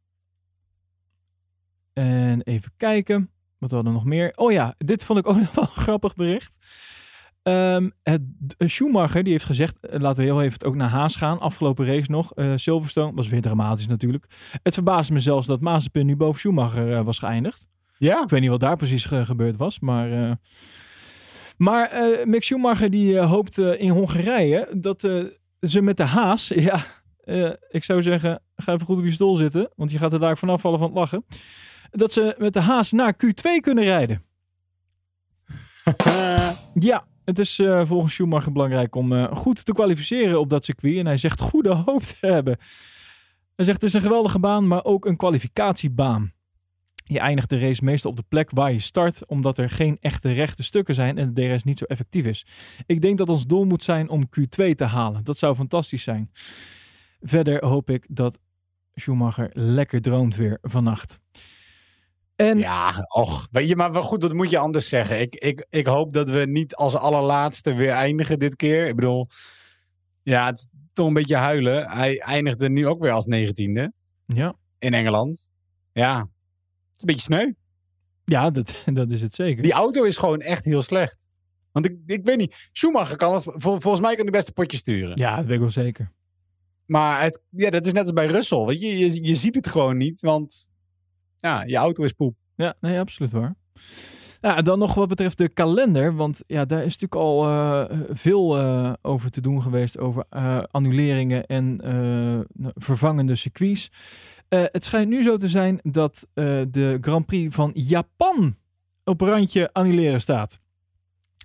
[1.94, 3.32] En even kijken.
[3.58, 4.32] Wat hadden we nog meer?
[4.36, 6.58] Oh ja, dit vond ik ook nog wel een grappig bericht.
[7.44, 8.22] Um, het,
[8.58, 11.40] Schumacher die heeft gezegd, eh, laten we heel even ook naar Haas gaan.
[11.40, 12.32] Afgelopen race nog.
[12.36, 14.26] Uh, Silverstone was weer dramatisch natuurlijk.
[14.64, 17.68] Het verbaasde me zelfs dat Mazepin nu boven Schumacher uh, was geëindigd.
[17.98, 18.24] Ja.
[18.24, 20.38] Ik weet niet wat daar precies gebeurd was, maar...
[21.58, 21.92] maar
[22.24, 25.02] Mick Schumacher die hoopt in Hongarije dat
[25.62, 26.48] ze met de Haas...
[27.26, 30.20] Ja, ik zou zeggen, ga even goed op je stoel zitten, want je gaat er
[30.20, 31.26] daar vanaf vallen van het lachen.
[31.92, 34.24] Dat ze met de Haas naar Q2 kunnen rijden.
[36.90, 40.98] ja, het is uh, volgens Schumacher belangrijk om uh, goed te kwalificeren op dat circuit.
[40.98, 42.58] En hij zegt goede hoop te hebben.
[43.56, 46.32] Hij zegt het is een geweldige baan, maar ook een kwalificatiebaan.
[47.04, 50.32] Je eindigt de race meestal op de plek waar je start, omdat er geen echte
[50.32, 52.46] rechte stukken zijn en de DRS niet zo effectief is.
[52.86, 55.24] Ik denk dat ons doel moet zijn om Q2 te halen.
[55.24, 56.32] Dat zou fantastisch zijn.
[57.22, 58.40] Verder hoop ik dat
[58.96, 61.20] Schumacher lekker droomt weer vannacht.
[62.40, 62.58] En...
[62.58, 65.20] Ja, och, weet je, maar wel goed, dat moet je anders zeggen.
[65.20, 68.88] Ik, ik, ik hoop dat we niet als allerlaatste weer eindigen dit keer.
[68.88, 69.28] Ik bedoel,
[70.24, 71.90] ja, het is toch een beetje huilen.
[71.90, 73.94] Hij eindigde nu ook weer als negentiende.
[74.26, 74.56] Ja.
[74.78, 75.52] In Engeland.
[75.92, 76.28] Ja, het
[76.96, 77.52] is een beetje sneu.
[78.26, 79.64] Ja, dat, dat is het zeker.
[79.64, 81.28] Die auto is gewoon echt heel slecht.
[81.72, 84.78] Want ik, ik weet niet, Schumacher kan het, vol, volgens mij kan de beste potje
[84.78, 85.12] sturen.
[85.18, 86.12] Ja, dat weet ik wel zeker.
[86.86, 88.66] Maar het, ja, dat is net als bij Russell.
[88.66, 90.70] Weet je, je, je ziet het gewoon niet, want
[91.40, 92.36] ja, je auto is poep.
[92.56, 93.56] Ja, nee, absoluut waar.
[94.64, 96.16] Dan nog wat betreft de kalender.
[96.16, 99.98] Want ja, daar is natuurlijk al uh, veel uh, over te doen geweest.
[99.98, 101.80] Over uh, annuleringen en
[102.76, 103.92] vervangende circuits.
[104.50, 108.56] het schijnt nu zo te zijn dat de Grand Prix van Japan
[109.04, 110.60] op randje annuleren staat.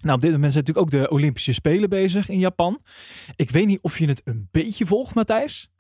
[0.03, 2.80] Nou, op dit moment zijn natuurlijk ook de Olympische Spelen bezig in Japan.
[3.36, 5.70] Ik weet niet of je het een beetje volgt, Matthijs.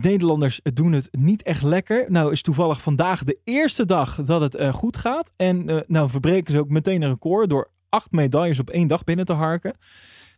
[0.00, 2.06] Nederlanders doen het niet echt lekker.
[2.08, 5.30] Nou is toevallig vandaag de eerste dag dat het uh, goed gaat.
[5.36, 9.04] En uh, nou verbreken ze ook meteen een record door acht medailles op één dag
[9.04, 9.76] binnen te harken.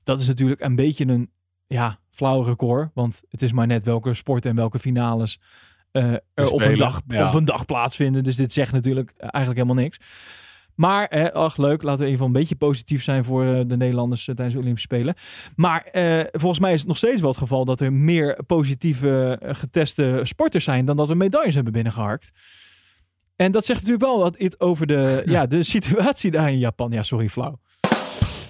[0.02, 1.30] Dat is natuurlijk een beetje een
[1.66, 2.90] ja, flauw record.
[2.94, 5.40] Want het is maar net welke sporten en welke finales
[5.92, 7.28] uh, er op een, dag, ja.
[7.28, 8.24] op een dag plaatsvinden.
[8.24, 9.98] Dus dit zegt natuurlijk eigenlijk helemaal niks.
[10.74, 14.26] Maar, eh, ach leuk, laten we even een beetje positief zijn voor uh, de Nederlanders
[14.26, 15.14] uh, tijdens de Olympische Spelen.
[15.56, 19.38] Maar uh, volgens mij is het nog steeds wel het geval dat er meer positieve
[19.42, 22.30] geteste sporters zijn dan dat we medailles hebben binnengeharkt.
[23.36, 26.92] En dat zegt natuurlijk wel wat iets over de, ja, de situatie daar in Japan.
[26.92, 27.60] Ja, sorry, flauw.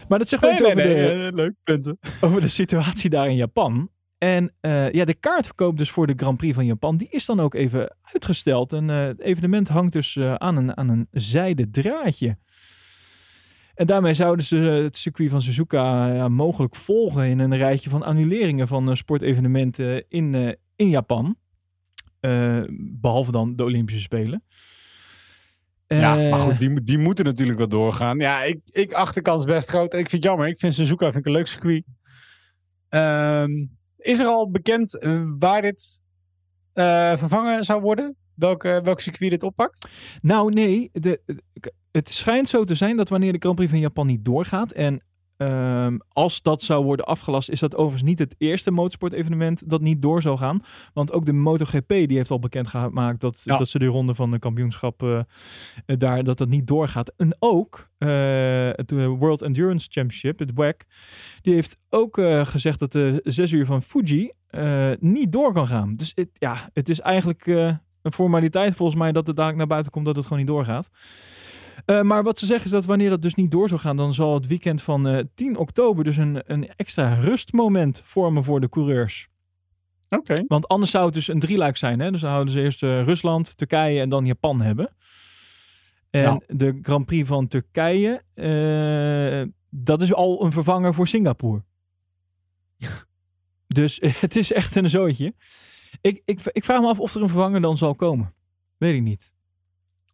[0.08, 1.98] Maar dat zegt wel nee, over, nee, de, leuk, punten.
[2.20, 3.88] over de situatie daar in Japan.
[4.18, 7.40] En uh, ja, de kaartverkoop dus voor de Grand Prix van Japan, die is dan
[7.40, 8.72] ook even uitgesteld.
[8.72, 12.38] En uh, het evenement hangt dus uh, aan, een, aan een zijden draadje.
[13.74, 18.02] En daarmee zouden ze het circuit van Suzuka ja, mogelijk volgen in een rijtje van
[18.02, 21.36] annuleringen van sportevenementen in, in Japan.
[23.00, 24.42] behalve dan de Olympische Spelen.
[25.86, 28.18] Ja, maar goed, die, die moeten natuurlijk wel doorgaan.
[28.18, 29.92] Ja, ik, ik acht de kans best groot.
[29.92, 30.48] Ik vind het jammer.
[30.48, 31.84] Ik vind Suzuka vind ik een leuk circuit.
[32.88, 36.00] Um, is er al bekend uh, waar dit
[36.74, 38.16] uh, vervangen zou worden?
[38.34, 39.88] Welk, uh, welk circuit dit oppakt?
[40.22, 40.90] Nou, nee.
[40.92, 41.20] De,
[41.92, 44.72] het schijnt zo te zijn dat wanneer de Grand Prix van Japan niet doorgaat.
[44.72, 45.02] En
[45.36, 50.02] um, als dat zou worden afgelast, is dat overigens niet het eerste motorsport-evenement dat niet
[50.02, 50.62] door zou gaan.
[50.92, 53.56] Want ook de MotoGP die heeft al bekendgemaakt dat, ja.
[53.56, 55.20] dat ze de ronde van de kampioenschap uh,
[55.86, 57.12] daar dat dat niet doorgaat.
[57.16, 58.08] En ook uh,
[58.72, 60.84] het World Endurance Championship, het WEC,
[61.40, 64.30] die heeft ook uh, gezegd dat de zes uur van Fuji
[64.98, 65.92] niet door kan gaan.
[65.92, 70.04] Dus ja, het is eigenlijk een formaliteit volgens mij dat het daar naar buiten komt
[70.04, 70.90] dat het gewoon niet doorgaat.
[71.86, 74.14] Uh, maar wat ze zeggen is dat wanneer dat dus niet door zou gaan, dan
[74.14, 78.68] zal het weekend van uh, 10 oktober dus een, een extra rustmoment vormen voor de
[78.68, 79.28] coureurs.
[80.08, 80.32] Oké.
[80.32, 80.44] Okay.
[80.48, 82.00] Want anders zou het dus een drieluik zijn.
[82.00, 82.10] Hè?
[82.10, 84.96] Dus dan houden ze eerst uh, Rusland, Turkije en dan Japan hebben.
[86.10, 86.40] En ja.
[86.46, 88.22] de Grand Prix van Turkije,
[89.70, 91.62] dat is al een vervanger voor Singapore.
[93.66, 95.34] dus het is echt een zootje.
[96.00, 98.34] Ik, ik, ik vraag me af of er een vervanger dan zal komen.
[98.76, 99.33] Weet ik niet.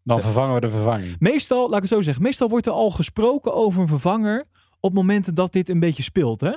[0.02, 1.16] Dan vervangen we de vervanging.
[1.18, 4.44] Meestal, laat ik het zo zeggen, meestal wordt er al gesproken over een vervanger
[4.80, 6.54] op momenten dat dit een beetje speelt, hè?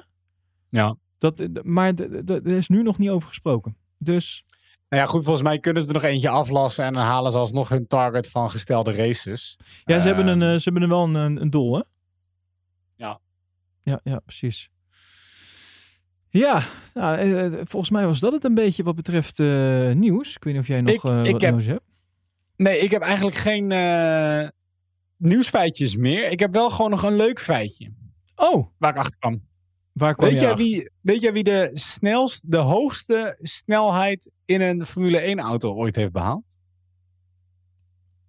[0.70, 0.96] Ja.
[1.18, 1.94] Dat, maar
[2.26, 3.78] er is nu nog niet over gesproken.
[3.98, 4.44] Dus...
[4.90, 7.38] Nou ja, goed, volgens mij kunnen ze er nog eentje aflassen en dan halen ze
[7.38, 9.58] alsnog hun target van gestelde races.
[9.84, 11.82] Ja, ze, uh, hebben, een, ze hebben er wel een, een doel, hè?
[12.96, 13.20] Ja.
[13.82, 14.70] Ja, ja, precies.
[16.30, 16.64] Ja,
[16.94, 20.36] nou, volgens mij was dat het een beetje wat betreft uh, nieuws.
[20.36, 21.86] Ik weet niet of jij nog ik, uh, ik wat heb, nieuws hebt.
[22.56, 24.48] Nee, ik heb eigenlijk geen eh,
[25.18, 26.32] nieuwsfeitjes meer.
[26.32, 27.92] Ik heb wel gewoon nog een leuk feitje.
[28.36, 29.48] Oh, Waar ik achter kwam.
[29.92, 34.62] waar kwam Weet je jij, wie, weet jij wie de snelst, de hoogste snelheid in
[34.62, 36.58] een Formule 1 auto ooit heeft behaald?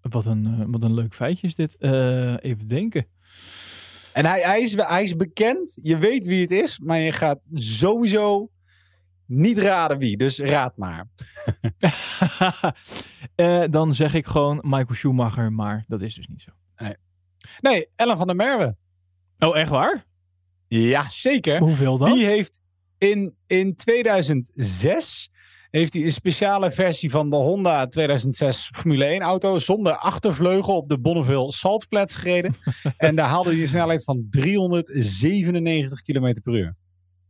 [0.00, 1.76] Wat een, eh, wat een leuk feitje is dit.
[1.76, 3.06] Eh, even denken.
[4.12, 5.78] En hij, hij, is, hij is bekend.
[5.82, 8.50] Je weet wie het is, maar je gaat sowieso
[9.26, 10.16] niet raden wie.
[10.16, 11.08] Dus raad maar.
[13.34, 16.50] Eh, dan zeg ik gewoon Michael Schumacher, maar dat is dus niet zo.
[17.60, 18.76] Nee, Ellen van der Merwe.
[19.38, 20.06] Oh, echt waar?
[20.68, 21.58] Ja, zeker.
[21.58, 22.12] Hoeveel dan?
[22.12, 22.60] Die heeft
[22.98, 25.30] in, in 2006
[25.70, 30.88] heeft hij een speciale versie van de Honda 2006 Formule 1 auto zonder achtervleugel op
[30.88, 32.54] de Bonneville Saltflats gereden.
[32.96, 36.76] en daar haalde hij een snelheid van 397 km per uur.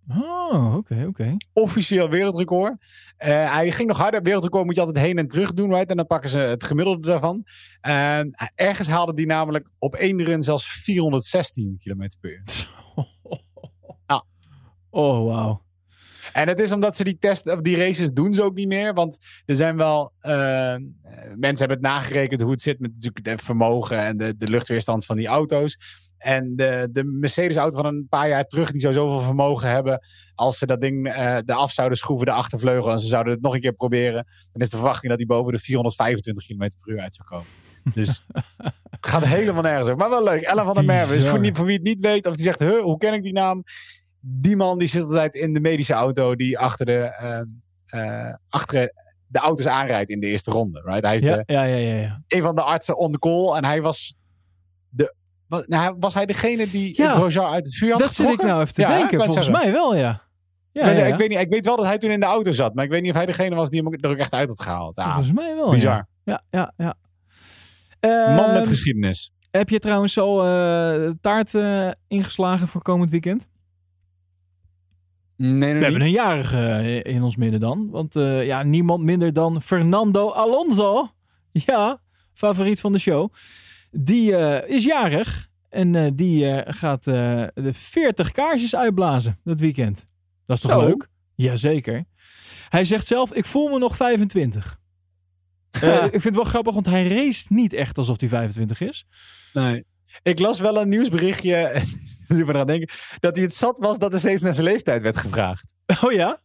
[0.08, 1.36] Oh, oké, oké.
[1.52, 2.74] Officieel wereldrecord.
[3.16, 4.22] Eh, hij ging nog harder.
[4.22, 5.90] Wereldrecord moet je altijd heen en terug doen, right?
[5.90, 7.44] En dan pakken ze het gemiddelde daarvan.
[7.80, 12.42] En ergens haalde hij namelijk op één run zelfs 416 km per uur.
[14.96, 15.62] Oh, wauw.
[16.32, 18.94] En het is omdat ze die test, die races doen ze ook niet meer.
[18.94, 20.12] Want er zijn wel.
[20.18, 20.76] eh,
[21.36, 25.04] mensen hebben het nagerekend hoe het zit met natuurlijk het vermogen en de, de luchtweerstand
[25.06, 25.78] van die auto's.
[26.24, 30.00] En de, de Mercedes-auto van een paar jaar terug, die zou zoveel vermogen hebben.
[30.34, 33.42] Als ze dat ding eh de af zouden schroeven, de achtervleugel, en ze zouden het
[33.42, 34.26] nog een keer proberen.
[34.52, 37.46] Dan is de verwachting dat hij boven de 425 km per uur uit zou komen.
[37.94, 38.24] Dus
[38.90, 39.98] het gaat helemaal nergens over.
[40.00, 40.42] Maar wel leuk.
[40.42, 41.06] Ellen van der Merwe.
[41.06, 41.38] Dus Bizar.
[41.38, 43.62] voor, voor wie het niet weet, of die zegt, huh, hoe ken ik die naam?
[44.20, 47.40] Die man die zit altijd in de medische auto die achter de, eh,
[47.84, 48.92] eh, achter
[49.26, 50.82] de auto's aanrijdt in de eerste ronde.
[50.84, 51.04] Right?
[51.04, 52.22] Hij is Ja, de, ja, ja, ja, ja.
[52.28, 53.56] een van de artsen on the call.
[53.56, 54.16] En hij was,
[54.88, 55.14] de,
[55.48, 57.14] was, nou, was hij degene die Ja.
[57.14, 59.16] Grosjean uit het vuur had Dat zit ik nou even te Ja, denken.
[59.24, 59.64] Volgens zeggen.
[59.64, 60.22] mij wel, ja.
[60.72, 62.52] Ja, Dus ja, Ik, weet niet, ik weet wel dat hij toen in de auto
[62.52, 62.74] zat.
[62.74, 64.62] Maar ik weet niet of hij degene was die hem er ook echt uit had
[64.62, 64.96] gehaald.
[64.98, 66.06] Ah, Volgens mij wel, bizar.
[66.24, 66.94] Ja, ja, ja.
[68.36, 69.32] Man met Ehm, geschiedenis.
[69.50, 73.48] Heb je trouwens al eh, taart eh, ingeslagen voor komend weekend?
[75.36, 77.88] Nee, We hebben een jarige eh, in ons midden dan.
[77.90, 81.08] Want ja, niemand minder dan Fernando Alonso.
[81.50, 82.00] Ja,
[82.32, 83.32] favoriet van de show.
[83.96, 85.48] Die eh, is jarig.
[85.68, 90.08] En eh, die eh, gaat de 40 kaarsjes uitblazen dat weekend.
[90.46, 90.86] Dat is toch Zo.
[90.86, 91.08] leuk?
[91.34, 92.04] Jazeker.
[92.68, 94.78] Hij zegt zelf, ik voel me nog 25.
[95.70, 99.06] Eh, ik vind het wel grappig, want hij race niet echt alsof hij 25 is.
[99.52, 99.84] Nee.
[100.22, 101.82] Ik las wel een nieuwsberichtje.
[102.28, 102.94] me eraan denken.
[103.20, 105.74] Dat hij het zat was dat er steeds naar zijn leeftijd werd gevraagd.
[106.02, 106.40] Oh ja?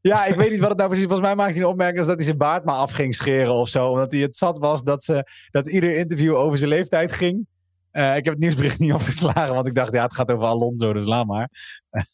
[0.00, 2.06] Ja, ik weet niet wat het nou precies Volgens mij maakte hij een opmerking als
[2.06, 3.88] dat hij zijn baard maar af ging scheren of zo.
[3.88, 7.46] Omdat hij het zat was dat, ze, dat ieder interview over zijn leeftijd ging.
[7.90, 10.92] Eh, ik heb het nieuwsbericht niet opgeslagen, want ik dacht, ja, het gaat over Alonso,
[10.92, 11.50] dus laat maar.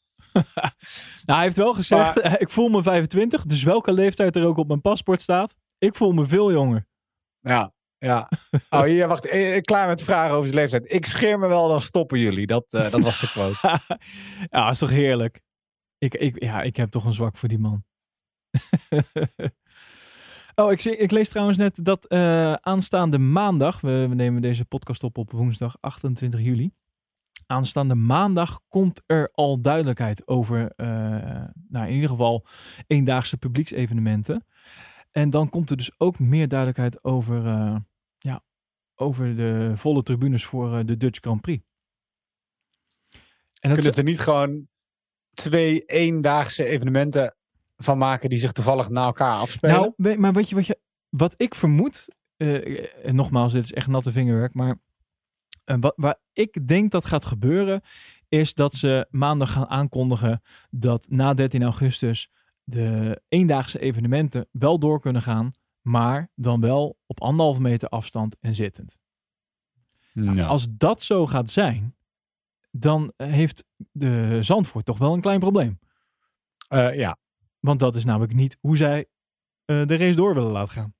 [1.24, 3.44] Nou, hij heeft wel gezegd, eh, ik voel me 25.
[3.44, 5.54] Dus welke leeftijd er ook op mijn paspoort staat.
[5.78, 6.86] Ik voel me veel jonger.
[7.40, 8.28] Ja, ja.
[8.70, 9.26] Oh, hier, wacht.
[9.26, 10.92] eh, Klaar met vragen over zijn leeftijd.
[10.92, 12.46] Ik scheer me wel, dan stoppen jullie.
[12.46, 13.80] Dat, dat was zijn quote.
[14.50, 15.40] ja, is toch heerlijk.
[16.04, 17.84] Ik, ik, ja, ik heb toch een zwak voor die man.
[20.54, 24.64] oh, ik, zie, ik lees trouwens net dat eh, aanstaande maandag, we, we nemen deze
[24.64, 26.72] podcast op op woensdag 28 juli.
[27.46, 30.86] Aanstaande maandag komt er al duidelijkheid over, eh,
[31.68, 32.46] nou in ieder geval,
[32.86, 34.46] eendaagse publieksevenementen.
[35.10, 37.76] En dan komt er dus ook meer duidelijkheid over, eh,
[38.18, 38.44] ja,
[38.94, 41.64] over de volle tribunes voor de Dutch Grand Prix.
[43.60, 44.68] En dat Kunnen ze er niet gewoon
[45.34, 47.34] twee eendaagse evenementen
[47.76, 49.74] van maken die zich toevallig na elkaar afspelen?
[49.76, 50.78] Nou, weet- maar weet je wat, je,
[51.08, 54.76] wat ik vermoed, eh, en nogmaals, dit is echt natte vingerwerk, maar
[55.64, 57.80] eh, wat, waar ik denk dat gaat gebeuren,
[58.28, 62.30] is dat ze maandag gaan aankondigen dat na 13 augustus
[62.64, 68.54] de eendaagse evenementen wel door kunnen gaan, maar dan wel op anderhalve meter afstand en
[68.54, 68.96] zittend.
[70.12, 70.40] Nou.
[70.40, 71.96] Als dat zo gaat zijn,
[72.76, 75.78] dan heeft de Zandvoort toch wel een klein probleem.
[76.68, 77.16] Eh, ja.
[77.60, 79.06] Want dat is namelijk niet hoe zij
[79.64, 80.94] eh, de race door willen laten gaan.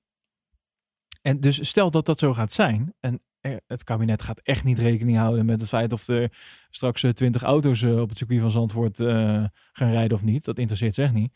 [1.21, 2.93] En dus stel dat dat zo gaat zijn.
[2.99, 3.21] En
[3.67, 6.31] het kabinet gaat echt niet rekening houden met het feit of er
[6.69, 8.97] straks eh, twintig auto's op het circuit van Zandvoort
[9.71, 10.45] gaan rijden of niet.
[10.45, 11.33] Dat interesseert ze echt niet.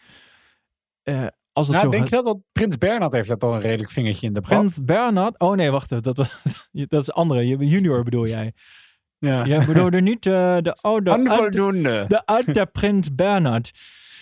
[1.04, 2.10] Eh, als dat Nou, zo denk gaat...
[2.10, 2.26] je dat?
[2.26, 4.50] Want Prins Bernhard heeft daar toch een redelijk vingertje in de pap.
[4.50, 5.40] Prins Bernhard.
[5.40, 6.04] Oh nee, wacht even.
[6.04, 7.48] Dat, was, dat is andere.
[7.48, 8.54] Je- Junior bedoel jij.
[9.20, 9.46] Ja.
[9.46, 11.14] Jij bedoelde niet eh, de oude.
[11.14, 12.06] Onvoldoende.
[12.08, 13.72] De oude Prins Bernhard.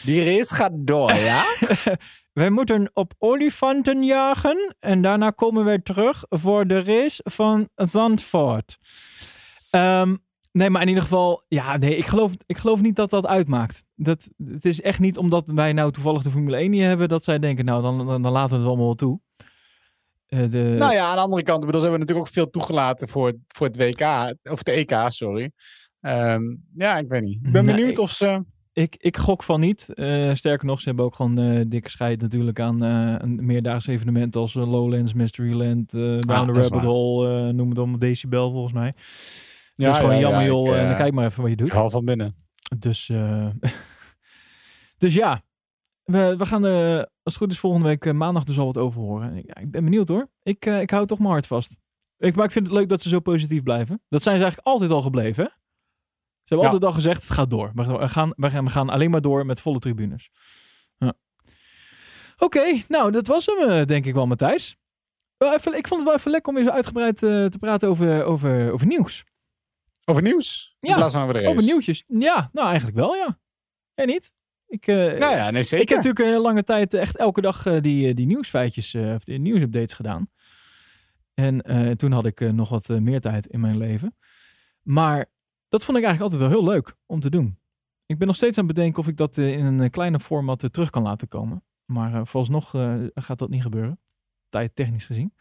[0.03, 1.43] Die race gaat door, ja?
[2.33, 8.77] Wij moeten op olifanten jagen en daarna komen wij terug voor de race van Zandvoort.
[9.69, 10.15] Ehm,
[10.51, 13.83] nee, maar in ieder geval, ja, nee, ik geloof, ik geloof niet dat dat uitmaakt.
[13.95, 17.23] Dat, het is echt niet omdat wij nou toevallig de Formule 1 niet hebben, dat
[17.23, 19.19] zij denken, nou, dan, dan, dan laten we het allemaal wel toe.
[20.27, 22.49] Eh, de, Nou ja, aan de andere kant, ik bedoel, ze hebben natuurlijk ook veel
[22.49, 24.01] toegelaten voor, het- voor het WK,
[24.51, 25.51] of de EK, sorry.
[26.01, 26.41] Ehm,
[26.73, 27.35] ja, ik weet niet.
[27.45, 28.43] Ik ben Nee, benieuwd ik- of ze...
[28.73, 29.93] ik, ik gok van niet.
[29.93, 34.35] Eh, sterker nog, ze hebben ook gewoon eh, dikke scheid natuurlijk aan een meerdaagse evenement
[34.35, 36.83] als Lowlands, Mysteryland, Down Ah, the is Rabbit.
[36.83, 38.93] Hole, noem het allemaal Decibel volgens mij.
[39.75, 41.57] Ja, dus gewoon ja, jammer ja, joh, ik, en dan kijk maar even wat je
[41.57, 41.69] doet.
[41.71, 42.35] Hou van binnen.
[42.79, 43.11] Dus,
[44.97, 45.41] dus ja,
[46.03, 48.77] we, we gaan er als het goed is volgende week eh, maandag dus al wat
[48.77, 49.35] over horen.
[49.35, 50.29] Ik, ik ben benieuwd hoor.
[50.43, 51.77] Ik, eh, ik hou toch mijn hart vast.
[52.17, 54.01] Ik, maar ik vind het leuk dat ze zo positief blijven.
[54.09, 55.43] Dat zijn ze eigenlijk altijd al gebleven.
[55.43, 55.49] Hè?
[55.49, 56.73] Ze hebben Ja.
[56.73, 57.71] altijd al gezegd, het gaat door.
[57.75, 60.29] We gaan, we gaan, we gaan, alleen maar door met volle tribunes.
[60.97, 61.13] Ja.
[62.37, 64.77] Oké, nou dat was hem eh, denk ik wel Matthijs.
[65.37, 68.23] Wel even, ik vond het wel even lekker om weer zo uitgebreid te praten over,
[68.23, 69.23] over, over nieuws.
[70.05, 70.75] Over nieuws?
[70.79, 70.95] Ja.
[71.05, 72.03] Over nieuwtjes.
[72.07, 73.39] Ja, nou eigenlijk wel ja.
[73.93, 74.33] En niet?
[74.67, 75.79] Ik, eh, Nou ja, nee, zeker.
[75.79, 78.95] ik heb natuurlijk een hele lange tijd echt elke dag eh, die, eh, die nieuwsfeitjes
[78.95, 80.29] of die nieuwsupdates gedaan.
[81.33, 81.61] En
[81.97, 84.15] toen had ik nog wat meer tijd in mijn leven.
[84.81, 85.25] Maar
[85.67, 87.59] dat vond ik eigenlijk altijd wel heel leuk om te doen.
[88.05, 90.89] Ik ben nog steeds aan het bedenken of ik dat in een kleine format terug
[90.89, 91.63] kan laten komen.
[91.85, 92.69] Maar vooralsnog
[93.13, 93.99] gaat dat niet gebeuren.
[94.49, 95.33] Tijd technisch gezien.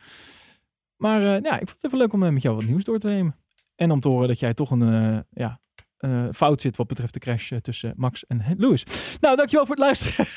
[0.96, 3.08] Maar eh, ja, ik vond het even leuk om met jou wat nieuws door te
[3.08, 3.36] nemen.
[3.74, 5.60] En om te horen dat jij toch een ja,
[5.96, 8.84] eh, fout zit wat betreft de crash eh, tussen Max en Lewis.
[9.20, 10.26] Nou, dankjewel voor het luisteren.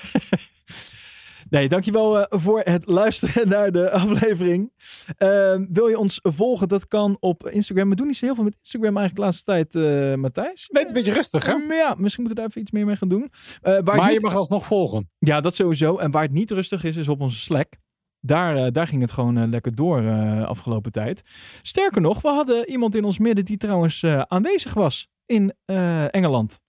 [1.49, 4.72] Nee, dankjewel eh, voor het luisteren naar de aflevering.
[5.18, 6.68] Ehm, wil je ons volgen?
[6.68, 7.89] Dat kan op Instagram.
[7.89, 10.70] We doen niet zo heel veel met Instagram eigenlijk de laatste tijd, eh Matthijs.
[10.72, 11.57] Nee, het is een beetje rustig, hè?
[11.57, 13.32] Maar ja, misschien moeten we daar even iets meer mee gaan doen.
[13.62, 15.10] Waar Maar je mag alsnog volgen.
[15.20, 15.97] Ja, dat sowieso.
[15.97, 17.74] En waar het niet rustig is, is op onze Slack.
[18.20, 20.10] Daar, daar ging het gewoon lekker door
[20.45, 21.22] afgelopen tijd.
[21.62, 26.61] Sterker nog, we hadden iemand in ons midden die trouwens aanwezig was in eh, Engeland.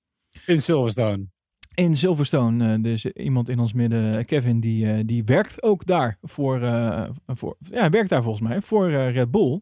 [0.46, 1.26] In Silverstone.
[1.74, 6.18] In Silverstone, eh, dus iemand in ons midden, Kevin, die, eh, die werkt ook daar
[6.22, 9.61] voor, eh, voor, ja, werkt daar volgens mij voor eh, Red Bull.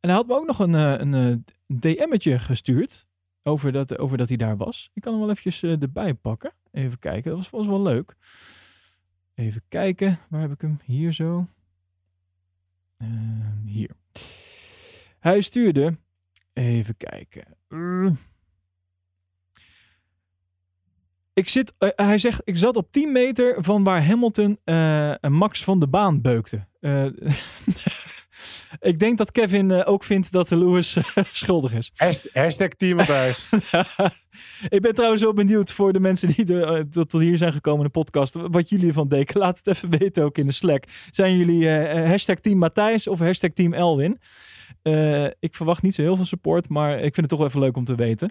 [0.00, 1.36] En hij had me ook nog een, eh, een eh,
[1.80, 3.06] DM'tje gestuurd
[3.42, 4.90] over dat, over dat hij daar was.
[4.94, 6.52] Ik kan hem wel eventjes eh, erbij pakken.
[6.70, 8.16] Even kijken, dat was, was wel leuk.
[9.34, 10.80] Even kijken, waar heb ik hem?
[10.84, 11.48] Hier zo.
[12.96, 13.90] Ehm, hier.
[15.18, 15.98] Hij stuurde,
[16.52, 17.57] even kijken.
[17.68, 18.10] Uh,
[21.38, 25.64] ik zit, eh, hij zegt, ik zat op 10 meter van waar Hamilton eh, Max
[25.64, 26.66] van de baan beukte.
[26.80, 27.04] Eh,
[28.90, 30.96] ik denk dat Kevin ook vindt dat Lewis
[31.30, 31.90] schuldig is.
[31.94, 32.98] Hasht- Hashtag Team
[34.68, 37.80] ik ben trouwens wel benieuwd voor de mensen die er, tot, tot hier zijn gekomen
[37.80, 38.34] in de podcast.
[38.34, 39.38] Wat jullie ervan denken.
[39.40, 40.84] Laat het even weten ook in de Slack.
[41.10, 44.18] Zijn jullie hashtag team Matthijs of hashtag team Elwin?
[44.94, 47.60] Eh, ik verwacht niet zo heel veel support, maar ik vind het toch wel even
[47.60, 48.30] leuk om te weten.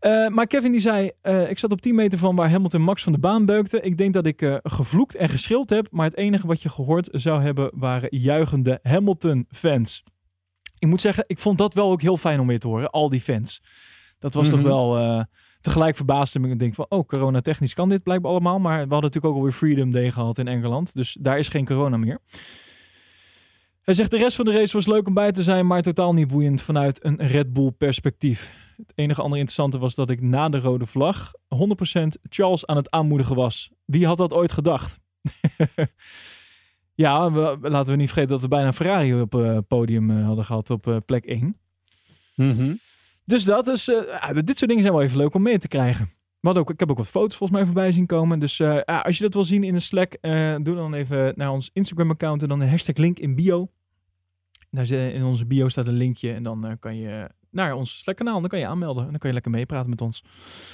[0.00, 3.02] Eh, maar Kevin die zei, eh, ik zat op 10 meter van waar Hamilton Max
[3.02, 3.80] van de baan beukte.
[3.80, 7.42] Ik denk dat ik gevloekt en geschild heb, maar het enige wat je gehoord zou
[7.42, 10.02] hebben waren juichende Hamilton-fans.
[10.78, 13.08] Ik moet zeggen, ik vond dat wel ook heel fijn om weer te horen, al
[13.08, 13.62] die fans.
[14.18, 14.68] Dat was toch Mhm.
[14.68, 15.24] wel,
[15.60, 16.48] tegelijk verbaasde me.
[16.48, 18.58] Ik denk van, oh, corona technisch kan dit blijkbaar allemaal.
[18.58, 20.94] Maar we hadden natuurlijk ook alweer Freedom Day gehad in Engeland.
[20.94, 22.18] Dus daar is geen corona meer.
[23.86, 26.12] Hij zegt, de rest van de race was leuk om bij te zijn, maar totaal
[26.14, 28.54] niet boeiend vanuit een Red Bull perspectief.
[28.76, 32.90] Het enige andere interessante was dat ik na de rode vlag 100% Charles aan het
[32.90, 33.70] aanmoedigen was.
[33.84, 35.00] Wie had dat ooit gedacht?
[36.94, 40.26] ja, we- laten we niet vergeten dat we bijna een Ferrari op het podium eh,
[40.26, 41.56] hadden gehad op eh, plek 1.
[42.34, 42.74] Mhm.
[43.24, 46.10] Dus dat is, ja, dit soort dingen zijn wel even leuk om mee te krijgen.
[46.40, 48.38] Hadden ook, ik heb ook wat foto's volgens mij voorbij zien komen.
[48.38, 50.16] Dus ja, als je dat wil zien in de Slack,
[50.62, 53.70] doe dan even naar ons Instagram account en dan de hashtag link in bio.
[54.76, 57.98] Daar zit- in onze bio staat een linkje en dan eh, kan je naar ons
[57.98, 58.40] Slack kanaal.
[58.40, 60.24] Dan kan je aanmelden en dan kan je lekker meepraten met ons.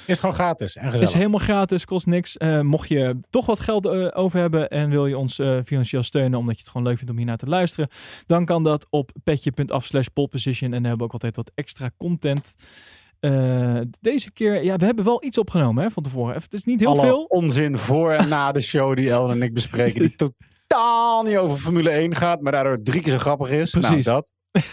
[0.06, 1.08] Is gewoon gratis en gezellig.
[1.08, 2.36] is helemaal gratis, kost niks.
[2.36, 6.38] Eh, mocht je toch wat geld eh, over hebben en wil je ons financieel steunen
[6.38, 7.88] omdat je het gewoon leuk vindt om hiernaar te luisteren,
[8.26, 12.54] dan kan dat op petje.af slash en dan hebben we ook altijd wat extra content.
[14.00, 16.34] Deze keer, ja, we hebben wel iets opgenomen hè, van tevoren.
[16.34, 17.22] Het is niet heel Alle veel.
[17.24, 20.00] onzin voor en na de show die Ellen en ik bespreken.
[20.00, 20.14] Die
[20.72, 23.70] totaal niet over Formule 1 gaat, maar daardoor drie keer zo grappig is.
[23.70, 23.90] Precies.
[23.90, 24.34] Nou, dat.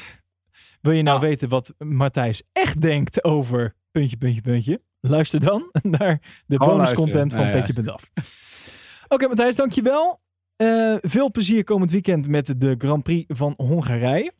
[0.81, 1.21] Wil je nou Ah.
[1.23, 4.81] weten wat Matthijs echt denkt over puntje, puntje, puntje?
[5.01, 7.51] Luister dan naar de bonuscontent van.
[7.51, 8.11] Petje Punt Af.
[9.07, 10.21] Oké Matthijs, dankjewel.
[10.55, 14.33] Eh veel plezier komend weekend met de Grand Prix van Hongarije.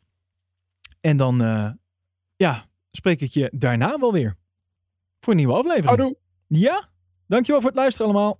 [1.00, 1.70] En dan eh,
[2.36, 4.36] ja, spreek ik je daarna wel weer.
[5.20, 5.86] Voor een nieuwe aflevering.
[5.86, 6.16] Houdoe.
[6.46, 6.88] Ja,
[7.26, 8.38] dankjewel voor het luisteren allemaal.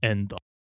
[0.00, 0.49] En dan.